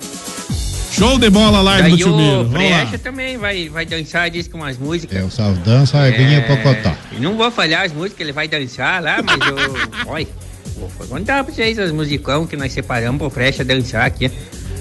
[0.92, 2.42] Show de bola live Daí do tio Miro.
[2.42, 2.50] o.
[2.52, 5.18] Frecha também vai, vai dançar, diz com umas músicas.
[5.18, 6.94] É o Saldanha, Sarguinha e Pocotó.
[7.14, 9.56] Eu Não vou falhar as músicas que ele vai dançar lá, mas eu.
[10.06, 10.28] Olha,
[10.76, 14.30] vou contar pra vocês as musicão que nós separamos pro Frecha dançar aqui.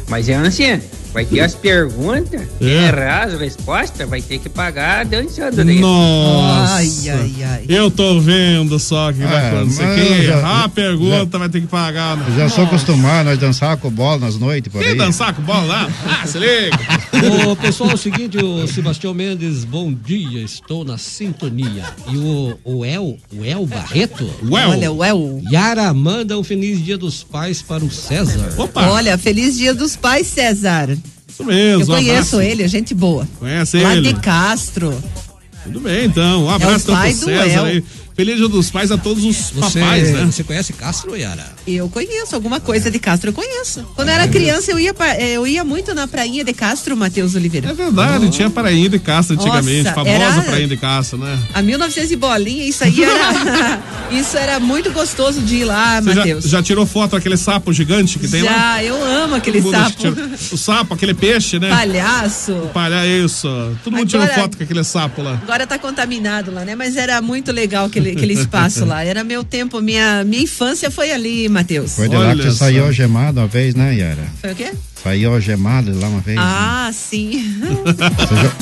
[0.09, 0.81] Mas é assim,
[1.13, 2.65] vai ter as perguntas, É.
[2.89, 5.79] errar as respostas, vai ter que pagar dançando daí.
[5.81, 6.75] Nossa.
[6.75, 7.65] Ai, ai, ai.
[7.69, 9.95] Eu tô vendo só que vai Ah, acontecer.
[9.95, 12.17] Quem já- errar a pergunta vai ter que pagar.
[12.17, 12.25] né?
[12.37, 14.97] Já sou acostumado, nós dançar com bola nas noites por Quem aí.
[14.97, 15.91] dançar com bola lá?
[16.07, 16.79] Ah, se liga.
[17.51, 21.85] Ô, pessoal, é o seguinte, o Sebastião Mendes, bom dia, estou na sintonia.
[22.11, 24.31] E o, o El, o El Barreto?
[24.43, 24.71] O El.
[24.71, 25.43] Olha, o El.
[25.51, 28.51] Yara manda um feliz dia dos pais para o César.
[28.75, 30.97] Olha, feliz dia dos pais, César.
[31.41, 31.83] Isso mesmo.
[31.83, 32.41] Eu conheço abraço.
[32.41, 33.27] ele, é gente boa.
[33.39, 34.13] Conhece Lá ele?
[34.13, 34.95] de Castro.
[35.65, 36.45] Tudo bem, então.
[36.45, 37.65] Um abraço É o então pai do César El.
[37.65, 37.85] aí.
[38.15, 40.25] Feliz dia dos pais a todos os Você, papais, né?
[40.27, 41.47] você conhece Castro, Yara?
[41.67, 43.83] Eu conheço, alguma coisa de Castro eu conheço.
[43.95, 46.97] Quando eu era criança, eu ia, pa- eh, eu ia muito na prainha de Castro,
[46.97, 47.71] Matheus Oliveira.
[47.71, 51.39] É verdade, tinha Prainha de Castro antigamente, Nossa, famosa era- Prainha de Castro, né?
[51.55, 53.81] A 1900 e bolinha, isso aí era.
[54.13, 56.45] isso era muito gostoso de ir lá, Você já, Matheus.
[56.45, 58.53] já tirou foto daquele sapo gigante que tem lá?
[58.53, 59.97] Já, eu amo aquele Todo sapo.
[59.97, 61.71] tira- O sapo, aquele peixe, né?
[61.71, 62.53] Palhaço.
[62.75, 63.49] Palha, isso.
[63.83, 65.39] Todo mundo tirou Agora- foto com aquele sapo lá.
[65.43, 66.75] Agora tá contaminado lá, né?
[66.75, 69.05] Mas era muito legal aquele, aquele espaço lá.
[69.05, 71.93] Era meu tempo, minha, minha infância foi ali, Matheus.
[71.97, 74.25] Foi de lá que você saiu algemado uma vez, né, Yara?
[74.41, 74.71] Foi o quê?
[75.03, 76.37] Saiu algemado lá uma vez.
[76.37, 76.43] né?
[76.45, 77.57] Ah, sim.
[77.85, 78.53] Você já-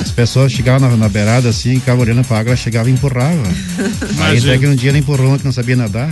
[0.00, 3.42] As pessoas chegavam na, na beirada assim, ficavam olhando pra água, ela chegava e empurrava.
[3.42, 4.52] Aí Imagina.
[4.52, 6.08] até que um dia ela empurrou que não sabia nadar.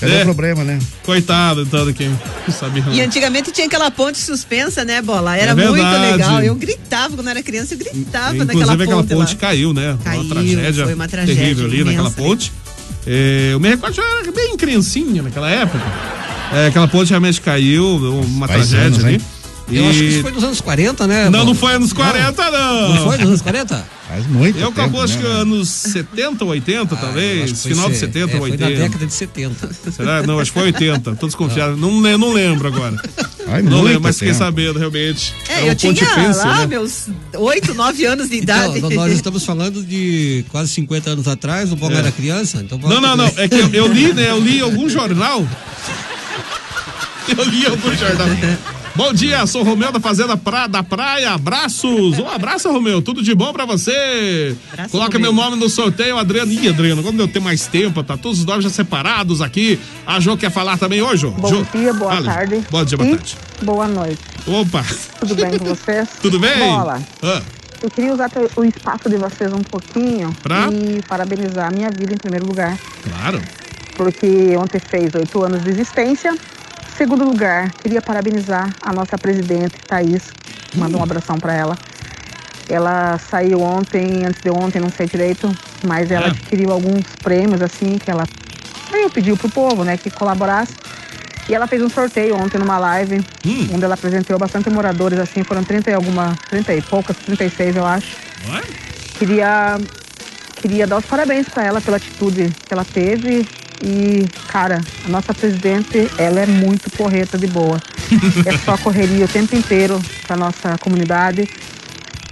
[0.00, 0.22] Cadê É.
[0.22, 0.78] o problema, né?
[1.04, 2.10] Coitado, então, de quem
[2.50, 2.84] sabia.
[2.92, 5.36] E antigamente tinha aquela ponte suspensa, né, Bola?
[5.36, 6.42] Era É muito legal.
[6.42, 9.14] Eu gritava quando era criança, eu gritava naquela Inclusive aquela ponte.
[9.14, 9.40] ponte lá.
[9.40, 9.98] caiu, né?
[10.04, 12.14] Caiu, uma tragédia, foi uma tragédia terrível ali imensa, naquela né?
[12.16, 12.52] ponte.
[13.06, 15.82] É, eu me recordo eu era bem criancinha naquela época.
[16.52, 19.14] É, aquela ponte realmente caiu, uma Faz tragédia anos, ali.
[19.14, 19.20] hein?
[19.70, 21.28] Eu acho que isso foi nos anos 40, né?
[21.30, 22.94] Não, não foi anos 40, não.
[22.94, 23.86] Não foi nos anos 40?
[24.08, 27.60] Faz muito Eu tempo, calculo, acho né, que anos 70 ou 80, Ah, talvez.
[27.62, 28.70] foi Final de se- 70 é, ou foi 80.
[28.70, 29.70] na década de 70.
[29.92, 30.22] Será?
[30.22, 31.14] Não, acho que foi 80.
[31.16, 31.76] Tô desconfiado.
[31.76, 32.96] Não, não lembro agora.
[33.48, 35.34] Ai, não lembro, mas fiquei sabendo, realmente.
[35.48, 35.92] É, eu tinha
[36.34, 36.66] lá né?
[36.66, 38.78] meus 8, 9 anos de idade.
[38.78, 41.98] Então, nós estamos falando de quase 50 anos atrás, o Boga É.
[41.98, 43.30] era criança, então Não, não, não.
[43.36, 44.30] É que eu, eu li, né?
[44.30, 45.46] Eu li algum jornal.
[47.28, 48.26] Eu li algum jornal.
[48.98, 51.30] Bom dia, sou o Romeu da Fazenda pra, da Praia.
[51.30, 52.18] Abraços.
[52.18, 53.00] Um abraço, Romeu.
[53.00, 54.56] Tudo de bom pra você.
[54.90, 55.32] Coloca Romeu.
[55.32, 56.50] meu nome no sorteio, Adriano.
[56.52, 59.78] Ih, Adriano, quando eu ter mais tempo, tá todos os nomes já separados aqui.
[60.04, 61.28] A Jo quer falar também hoje?
[61.28, 62.64] Bom Jô, dia, boa fala, tarde.
[62.68, 63.36] Bom dia, boa e tarde.
[63.62, 64.18] Boa noite.
[64.48, 64.84] Opa.
[65.20, 66.08] Tudo bem com vocês?
[66.20, 66.58] Tudo bem?
[66.58, 67.00] Bola.
[67.22, 67.40] Ah,
[67.80, 70.66] Eu queria usar o espaço de vocês um pouquinho Pra?
[70.72, 72.76] e parabenizar a minha vida em primeiro lugar,
[73.08, 73.40] claro.
[73.96, 76.36] porque ontem fez oito anos de existência.
[76.98, 80.32] Segundo lugar, queria parabenizar a nossa presidente, Thaís.
[80.74, 81.78] Manda um abração para ela.
[82.68, 86.30] Ela saiu ontem, antes de ontem, não sei direito, mas ela Ah.
[86.30, 88.26] adquiriu alguns prêmios, assim, que ela
[88.90, 90.74] veio pediu pro povo, né, que colaborasse.
[91.48, 93.24] E ela fez um sorteio ontem numa live,
[93.72, 97.86] onde ela apresentou bastante moradores, assim, foram 30 e alguma, 30 e poucas, 36 eu
[97.86, 98.16] acho.
[99.18, 99.78] Queria,
[100.56, 103.48] queria dar os parabéns para ela pela atitude que ela teve.
[103.82, 107.80] E, cara, a nossa presidente, ela é muito porreta de boa.
[108.44, 111.48] é só correria o tempo inteiro pra nossa comunidade.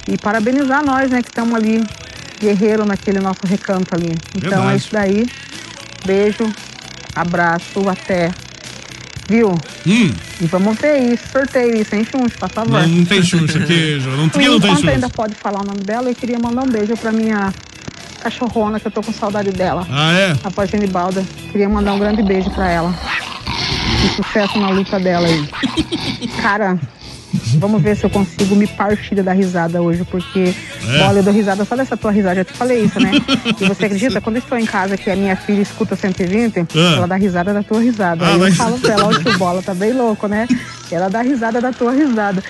[0.09, 1.85] E parabenizar nós, né, que estamos ali,
[2.41, 4.13] guerreiro naquele nosso recanto ali.
[4.35, 4.73] Então Verdade.
[4.73, 5.27] é isso daí.
[6.05, 6.53] Beijo,
[7.15, 8.33] abraço, até.
[9.29, 9.59] Viu?
[9.85, 10.15] Hum.
[10.41, 12.81] E vamos ver isso, sorteio isso, hein, Xunx, por favor.
[12.83, 14.11] Não, não tem Xuxa aqui, Jô.
[14.11, 14.91] Não, tem, não tem Xuxa.
[14.91, 17.53] ainda pode falar o nome dela, eu queria mandar um beijo pra minha
[18.17, 19.87] cachorrona, que eu tô com saudade dela.
[19.91, 20.37] Ah, é?
[20.45, 21.25] A Pagine Balda.
[21.53, 22.95] Queria mandar um grande beijo pra ela.
[24.05, 25.49] E sucesso na luta dela aí.
[26.43, 26.79] Cara,
[27.59, 30.55] vamos ver se eu consigo me partir da risada hoje, porque,
[30.89, 31.03] É.
[31.03, 33.13] olha, eu dou risada só dessa tua risada, já te falei isso, né?
[33.61, 36.97] E você acredita, quando eu estou em casa, que a minha filha escuta 120, Ah.
[36.97, 38.25] ela dá risada da tua risada.
[38.25, 40.47] Ah, aí eu mas- falo pra ela, ó, tio Bola, tá bem louco, né?
[40.91, 42.43] Ela dá risada da tua risada.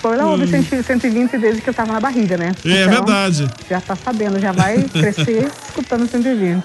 [0.00, 2.54] Foi lá ouve 120 desde que eu tava na barriga, né?
[2.64, 2.70] Hum.
[2.70, 3.50] É verdade.
[3.68, 6.62] Já tá sabendo, já vai crescer escutando 120.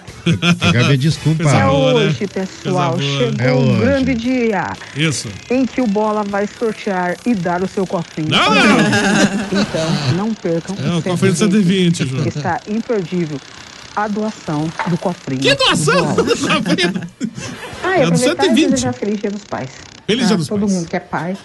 [0.72, 1.44] Gabi, desculpa.
[1.44, 2.94] É hoje, pessoal.
[2.94, 3.44] Coisa né?
[3.44, 3.80] Chegou É um hoje.
[3.82, 5.28] grande dia Isso.
[5.50, 8.30] em que o Bola vai sortear e dar o seu cofrinho.
[8.30, 9.62] Não, não.
[9.62, 10.76] Então, não percam.
[10.82, 12.28] É, o cofrinho de 120, Ju.
[12.28, 13.38] Está imperdível
[13.96, 15.42] a doação do cofrinho.
[15.42, 16.14] Que doação?
[16.16, 17.08] do Bola.
[17.84, 18.70] Ah, É e do aproveitar e 120.
[18.72, 19.70] desejar Feliz Dia dos Pais.
[20.08, 20.72] Feliz Dia dos todo Pais.
[20.72, 21.38] mundo que é pai.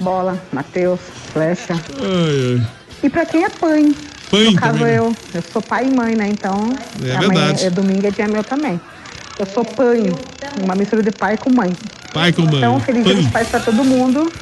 [0.00, 1.00] Bola, Matheus,
[1.32, 1.74] Flecha.
[1.74, 2.66] Ai, ai.
[3.02, 3.94] E pra quem é pai.
[4.30, 4.98] Pai no caso, também, né?
[4.98, 5.16] eu.
[5.34, 6.28] Eu sou pai e mãe, né?
[6.28, 7.64] Então, É amanhã verdade.
[7.66, 8.80] é domingo, é dia meu também.
[9.38, 10.12] Eu sou pai,
[10.62, 11.72] uma mistura de pai com mãe.
[12.12, 12.56] Pai com mãe.
[12.56, 14.32] Então, feliz dia dos pais pra todo mundo.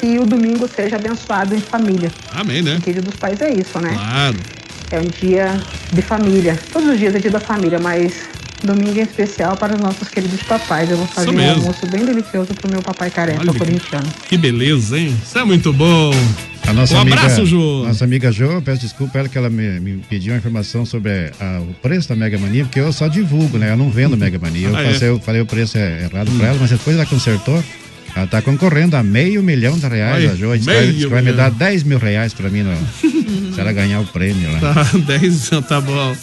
[0.00, 2.10] Que o domingo seja abençoado em família.
[2.34, 2.74] Amém, né?
[2.74, 3.90] Porque dia dos pais é isso, né?
[3.94, 4.36] Claro.
[4.90, 5.60] É um dia
[5.92, 6.58] de família.
[6.72, 8.12] Todos os dias é dia da família, mas
[8.66, 10.90] domingo em especial para os nossos queridos papais.
[10.90, 14.08] Eu vou fazer um almoço bem delicioso pro meu papai careca Olha que- corintiano.
[14.28, 15.16] Que beleza, hein?
[15.22, 16.10] Isso é muito bom.
[16.66, 17.82] A nossa um amiga, abraço, Ju.
[17.84, 21.32] Nossa amiga Jo, eu peço desculpa ela que ela me, me pediu uma informação sobre
[21.40, 23.72] ah, o preço da Mega Mania, porque eu só divulgo, né?
[23.72, 24.68] Eu não vendo Mega Mania.
[24.68, 24.92] Eu, Ah, é?
[24.92, 27.62] passei, eu falei o preço é errado pra ela, mas depois ela consertou.
[28.14, 30.52] Ela tá concorrendo a meio milhão de reais, Ai, a Jo.
[30.54, 33.58] Disse vai, meio disse que vai me dar 10 mil reais pra mim no- se
[33.60, 34.60] ela ganhar o prêmio lá.
[34.60, 36.14] Tá, 10, tá bom.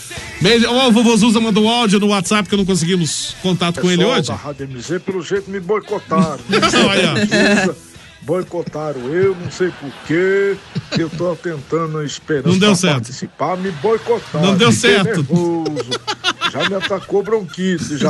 [0.42, 0.68] Beijo.
[0.70, 4.28] Ó, o vovô Zuza mandou áudio no WhatsApp que não conseguimos contato com ele hoje.
[4.30, 6.40] da Rádio MZ, pelo jeito, me boicotaram.
[6.88, 7.76] Olha.
[8.22, 10.56] boicotaram eu, não sei porquê.
[10.98, 12.94] Eu tô tentando esperando Não deu certo.
[12.96, 14.46] participar, me boicotaram.
[14.46, 15.06] Não deu certo.
[15.18, 15.90] nervoso.
[16.52, 18.10] Já me atacou bronquite, já.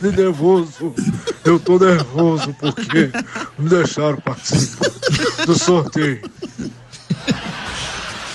[0.00, 0.94] De nervoso.
[1.44, 3.10] Eu tô nervoso porque
[3.58, 4.90] não deixaram participar
[5.46, 6.20] do sorteio.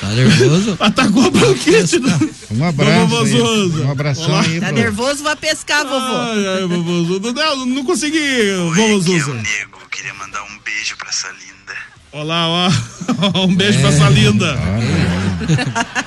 [0.01, 0.77] Tá nervoso?
[0.79, 1.99] Atacou a bronquite.
[2.51, 3.07] Um abraço.
[3.07, 3.83] Vovô.
[3.83, 4.41] Um abração Olá.
[4.41, 4.59] aí.
[4.59, 6.15] Tá pro- nervoso, vai pescar, vovô.
[6.15, 7.19] Ai, ai, vovô.
[7.19, 8.19] Não, não, não consegui,
[8.75, 9.33] vovô Zuza.
[9.91, 11.73] Queria mandar um beijo pra essa linda.
[12.17, 12.71] Olá, ó.
[13.45, 14.57] Um beijo pra essa linda.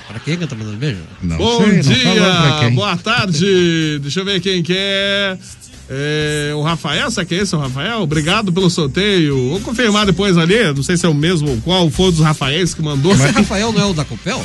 [0.09, 0.99] pra quem que eu tô mandando beijo?
[1.23, 3.99] Bom dia, boa tarde.
[4.01, 5.39] Deixa eu ver quem que é.
[5.89, 8.01] É, o Rafael, será que é esse o Rafael?
[8.03, 9.51] Obrigado pelo sorteio.
[9.51, 12.83] Vou confirmar depois ali, não sei se é o mesmo, qual foi dos Rafaéis que
[12.83, 13.13] mandou.
[13.13, 14.45] Esse Rafael não é o da Copel?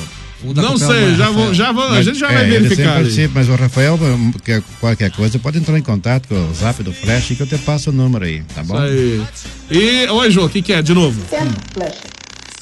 [0.54, 3.02] Não sei, é já vou, já vou, a gente já é, vai ele verificar
[3.34, 4.00] mas o Rafael,
[4.44, 7.58] que qualquer coisa, pode entrar em contato com o zap do Flash que eu te
[7.58, 8.76] passo o número aí, tá bom?
[8.86, 10.06] Isso aí.
[10.06, 11.20] E, oi, Jô, o que, que é de novo?
[11.74, 12.16] Flecha.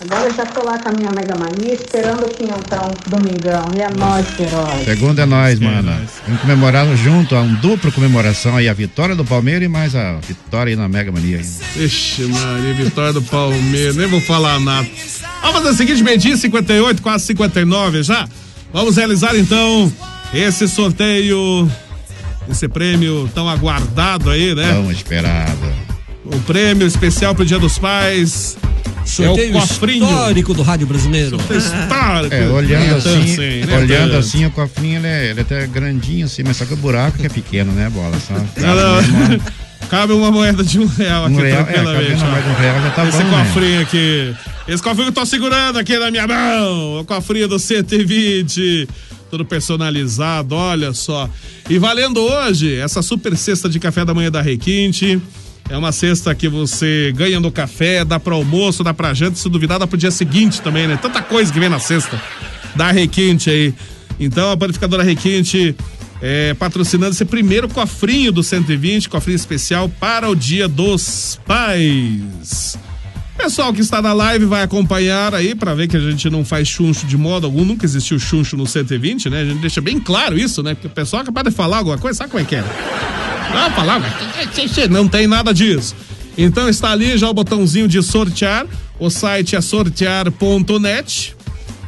[0.04, 3.66] Agora eu já tô lá com a minha Mega Mania esperando o quinhentão, domingão.
[3.74, 4.84] E é nóis, herói.
[4.84, 5.94] Segunda é nós, mano.
[6.26, 10.72] Vamos comemorar junto, uma dupla comemoração aí, a vitória do Palmeiras e mais a vitória
[10.72, 11.38] aí na Mega Mania.
[11.38, 11.86] aí.
[11.86, 14.90] Ixi, Maria, vitória do Palmeiras, nem vou falar nada.
[15.44, 18.28] Vamos fazer o seguinte, meio-dia 58, quase 59 já.
[18.72, 19.92] Vamos realizar então
[20.34, 21.70] esse sorteio,
[22.50, 24.74] esse prêmio tão aguardado aí, né?
[24.74, 25.74] Tão esperado.
[26.26, 28.58] O prêmio especial pro Dia dos Pais.
[29.06, 30.06] Sorteio é o cofrinho.
[30.06, 31.32] histórico do rádio brasileiro.
[31.38, 32.34] Sorteio histórico.
[32.34, 35.68] É, olhando Nem assim, assim, nem olhando assim, o cofrinho ele é, ele é até
[35.68, 38.18] grandinho assim, mas só que o buraco que é pequeno, né, bola?
[38.20, 39.40] Só, Não, não.
[39.90, 42.12] Cabe uma moeda de um real aqui, Um real, é, tranquilamente.
[42.12, 42.32] cabendo ó.
[42.32, 43.46] mais de um real já tá Esse bom, né?
[43.46, 44.36] cofrinho aqui.
[44.68, 47.00] Esse cofrinho que eu tô segurando aqui na minha mão.
[47.02, 48.88] O cofrinho do 120.
[49.30, 51.30] Tudo personalizado, olha só.
[51.70, 55.20] E valendo hoje, essa super cesta de café da manhã da Requinte.
[55.70, 59.48] É uma cesta que você ganha no café, dá para almoço, dá pra janta, se
[59.50, 61.00] duvidar, dá pro dia seguinte também, né?
[61.02, 62.22] Tanta coisa que vem na cesta
[62.76, 63.74] da Requinte aí.
[64.20, 65.74] Então, a panificadora Requinte
[66.26, 72.78] é, patrocinando esse primeiro cofrinho do 120, cofrinho especial para o Dia dos Pais.
[73.38, 76.70] Pessoal que está na live vai acompanhar aí para ver que a gente não faz
[76.70, 79.42] chuncho de modo algum, nunca existiu chuncho no 120, né?
[79.42, 80.74] A gente deixa bem claro isso, né?
[80.74, 82.62] Porque o pessoal é capaz de falar alguma coisa, sabe como é que é?
[82.62, 84.02] Não, falar,
[84.90, 85.94] não tem nada disso.
[86.38, 88.66] Então está ali já o botãozinho de sortear,
[88.98, 91.36] o site é sortear.net.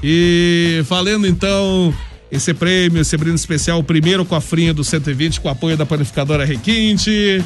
[0.04, 1.94] E falando então
[2.36, 7.44] esse prêmio, esse brinde especial, o primeiro cofrinho do 120 com apoio da panificadora Requinte.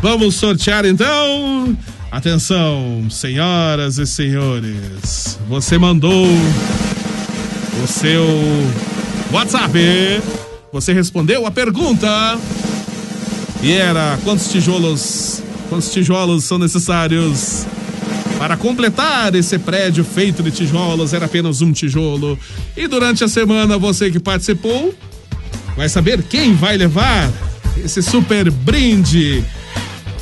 [0.00, 1.76] Vamos sortear então.
[2.10, 5.38] Atenção, senhoras e senhores.
[5.48, 6.26] Você mandou
[7.82, 8.24] o seu
[9.32, 9.78] WhatsApp.
[10.72, 12.38] Você respondeu a pergunta.
[13.62, 17.66] E era quantos tijolos, quantos tijolos são necessários
[18.40, 21.12] para completar esse prédio feito de tijolos?
[21.12, 22.38] Era apenas um tijolo.
[22.74, 24.94] E durante a semana você que participou
[25.76, 27.30] vai saber quem vai levar
[27.84, 29.44] esse super brinde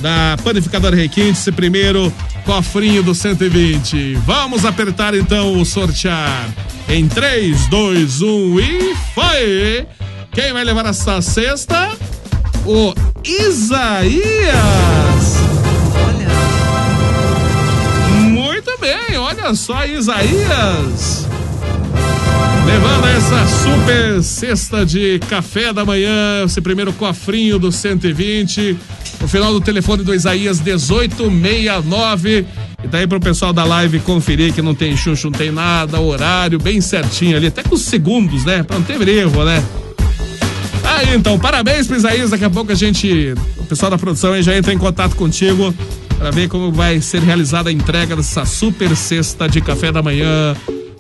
[0.01, 2.12] da panificadora Requinte, esse primeiro
[2.45, 4.14] cofrinho do 120.
[4.27, 6.53] Vamos apertar então o sortear
[6.89, 9.87] em 3, 2, 1 e foi!
[10.33, 11.97] Quem vai levar essa cesta?
[12.66, 12.93] O
[13.25, 14.59] Isaías!
[19.17, 21.27] Olha só, Isaías!
[22.67, 28.77] Levando essa super cesta de café da manhã, esse primeiro cofrinho do 120.
[29.23, 32.47] O final do telefone do Isaías 1869.
[32.85, 36.59] E daí pro pessoal da live conferir que não tem chuncho, não tem nada, horário
[36.59, 38.63] bem certinho ali, até com os segundos, né?
[38.63, 39.65] Pra não ter erro, né?
[40.85, 42.31] Aí então, parabéns pro Isaías.
[42.31, 45.75] Daqui a pouco a gente, o pessoal da produção aí já entra em contato contigo
[46.19, 50.55] para ver como vai ser realizada a entrega dessa super cesta de café da manhã.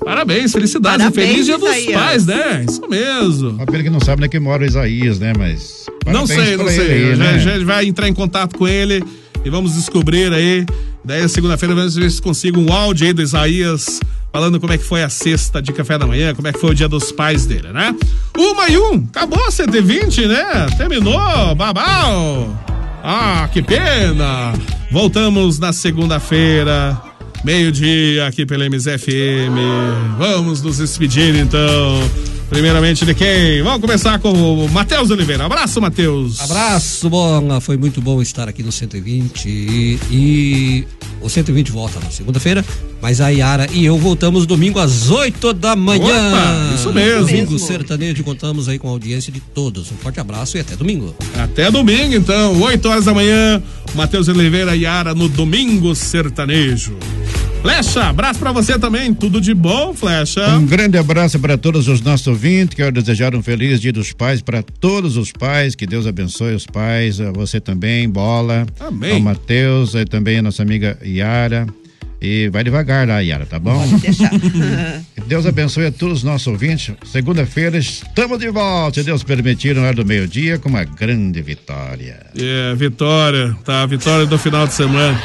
[0.04, 1.04] Parabéns, felicidades.
[1.04, 2.00] Parabéns, feliz dia dos Isaías.
[2.00, 2.66] pais, né?
[2.68, 3.50] Isso mesmo.
[3.50, 5.32] Uma pena que não sabe onde é que mora o Isaías, né?
[5.36, 5.86] Mas.
[6.06, 7.10] Não sei, não sei.
[7.10, 7.38] aí, já, né?
[7.40, 9.04] já vai entrar em contato com ele
[9.44, 10.64] e vamos descobrir aí.
[11.04, 14.00] Daí, segunda-feira, vamos ver se consigo um áudio aí do Isaías
[14.32, 16.70] falando como é que foi a sexta de café da manhã, como é que foi
[16.70, 17.94] o dia dos pais dele, né?
[18.36, 20.66] Uma e um, acabou a 120, né?
[20.76, 22.77] Terminou, babau.
[23.02, 24.52] Ah, que pena.
[24.90, 27.00] Voltamos na segunda-feira,
[27.44, 29.56] meio-dia, aqui pela MZFM.
[30.18, 32.00] Vamos nos despedir, então.
[32.48, 33.62] Primeiramente de quem?
[33.62, 35.44] Vamos começar com o Matheus Oliveira.
[35.44, 36.40] Abraço, Matheus.
[36.40, 37.60] Abraço, Bola.
[37.60, 40.88] Foi muito bom estar aqui no 120 e, e
[41.20, 42.64] O 120 volta na segunda-feira,
[43.02, 46.04] mas a Yara e eu voltamos domingo às 8 da manhã.
[46.04, 47.26] Opa, isso mesmo.
[47.26, 47.58] Domingo Mesmo.
[47.66, 49.90] sertanejo, contamos aí com a audiência de todos.
[49.90, 51.14] Um forte abraço e até domingo.
[51.36, 53.62] Até domingo, então, 8 horas da manhã.
[53.94, 56.96] Matheus Oliveira e Yara no Domingo Sertanejo.
[57.62, 59.12] Flecha, abraço pra você também.
[59.12, 60.46] Tudo de bom, Flecha?
[60.56, 62.74] Um grande abraço para todos os nossos ouvintes.
[62.74, 65.74] Quero desejar um feliz dia dos pais para todos os pais.
[65.74, 67.18] Que Deus abençoe os pais.
[67.34, 68.66] Você também, Bola.
[68.78, 69.12] Amém.
[69.12, 71.66] Ao Matheus, aí também a nossa amiga Yara.
[72.20, 73.88] E vai devagar lá, Yara, tá bom?
[73.88, 74.30] Pode deixar.
[75.26, 76.92] Deus abençoe a todos os nossos ouvintes.
[77.04, 82.26] Segunda-feira estamos de volta, se Deus permitir, na hora do meio-dia, com uma grande vitória.
[82.36, 83.86] É, vitória, tá?
[83.86, 85.20] Vitória do final de semana.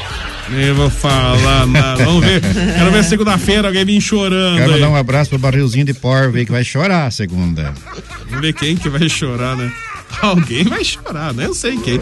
[0.50, 2.04] Nem vou falar nada.
[2.04, 2.42] Vamos ver.
[2.42, 4.58] Quero ver segunda-feira alguém vir chorando.
[4.58, 4.82] Quero aí.
[4.82, 7.74] mandar um abraço pro barrilzinho de porvo aí que vai chorar segunda.
[8.26, 9.72] Vamos ver quem que vai chorar, né?
[10.22, 11.46] Alguém vai chorar, né?
[11.46, 12.00] Eu sei quem.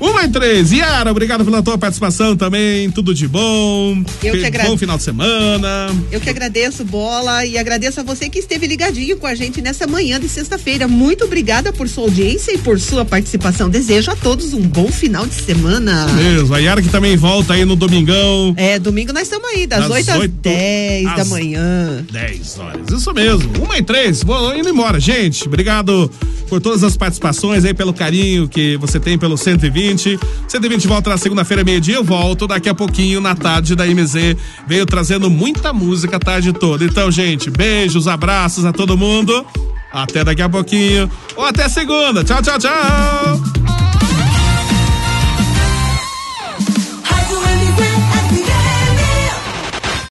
[0.00, 0.72] Uma e três.
[0.72, 2.90] Yara, obrigado pela tua participação também.
[2.90, 4.02] Tudo de bom.
[4.22, 4.70] Eu que agradeço.
[4.70, 5.94] Bom final de semana.
[6.10, 9.86] Eu que agradeço, Bola, e agradeço a você que esteve ligadinho com a gente nessa
[9.86, 10.86] manhã de sexta-feira.
[10.86, 13.68] Muito obrigada por sua audiência e por sua participação.
[13.68, 16.06] Desejo a todos um bom final de semana.
[16.14, 16.54] Mesmo.
[16.54, 18.54] A Yara que também volta aí no domingão.
[18.56, 22.04] É, domingo nós estamos aí, das Das 8 às oito 10 da manhã.
[22.10, 22.88] 10 horas.
[22.90, 23.50] Isso mesmo.
[23.62, 24.22] Uma e três.
[24.22, 25.46] Vou indo embora, gente.
[25.46, 26.10] Obrigado
[26.48, 30.18] por todas as participações aí, pelo carinho que você tem pelo 120.
[30.46, 31.96] 120 volta na segunda-feira, meio-dia.
[31.96, 34.36] Eu volto daqui a pouquinho na tarde da MZ.
[34.66, 36.84] Veio trazendo muita música a tarde toda.
[36.84, 39.44] Então, gente, beijos, abraços a todo mundo.
[39.92, 41.10] Até daqui a pouquinho.
[41.36, 42.22] Ou até segunda.
[42.22, 43.97] Tchau, tchau, tchau.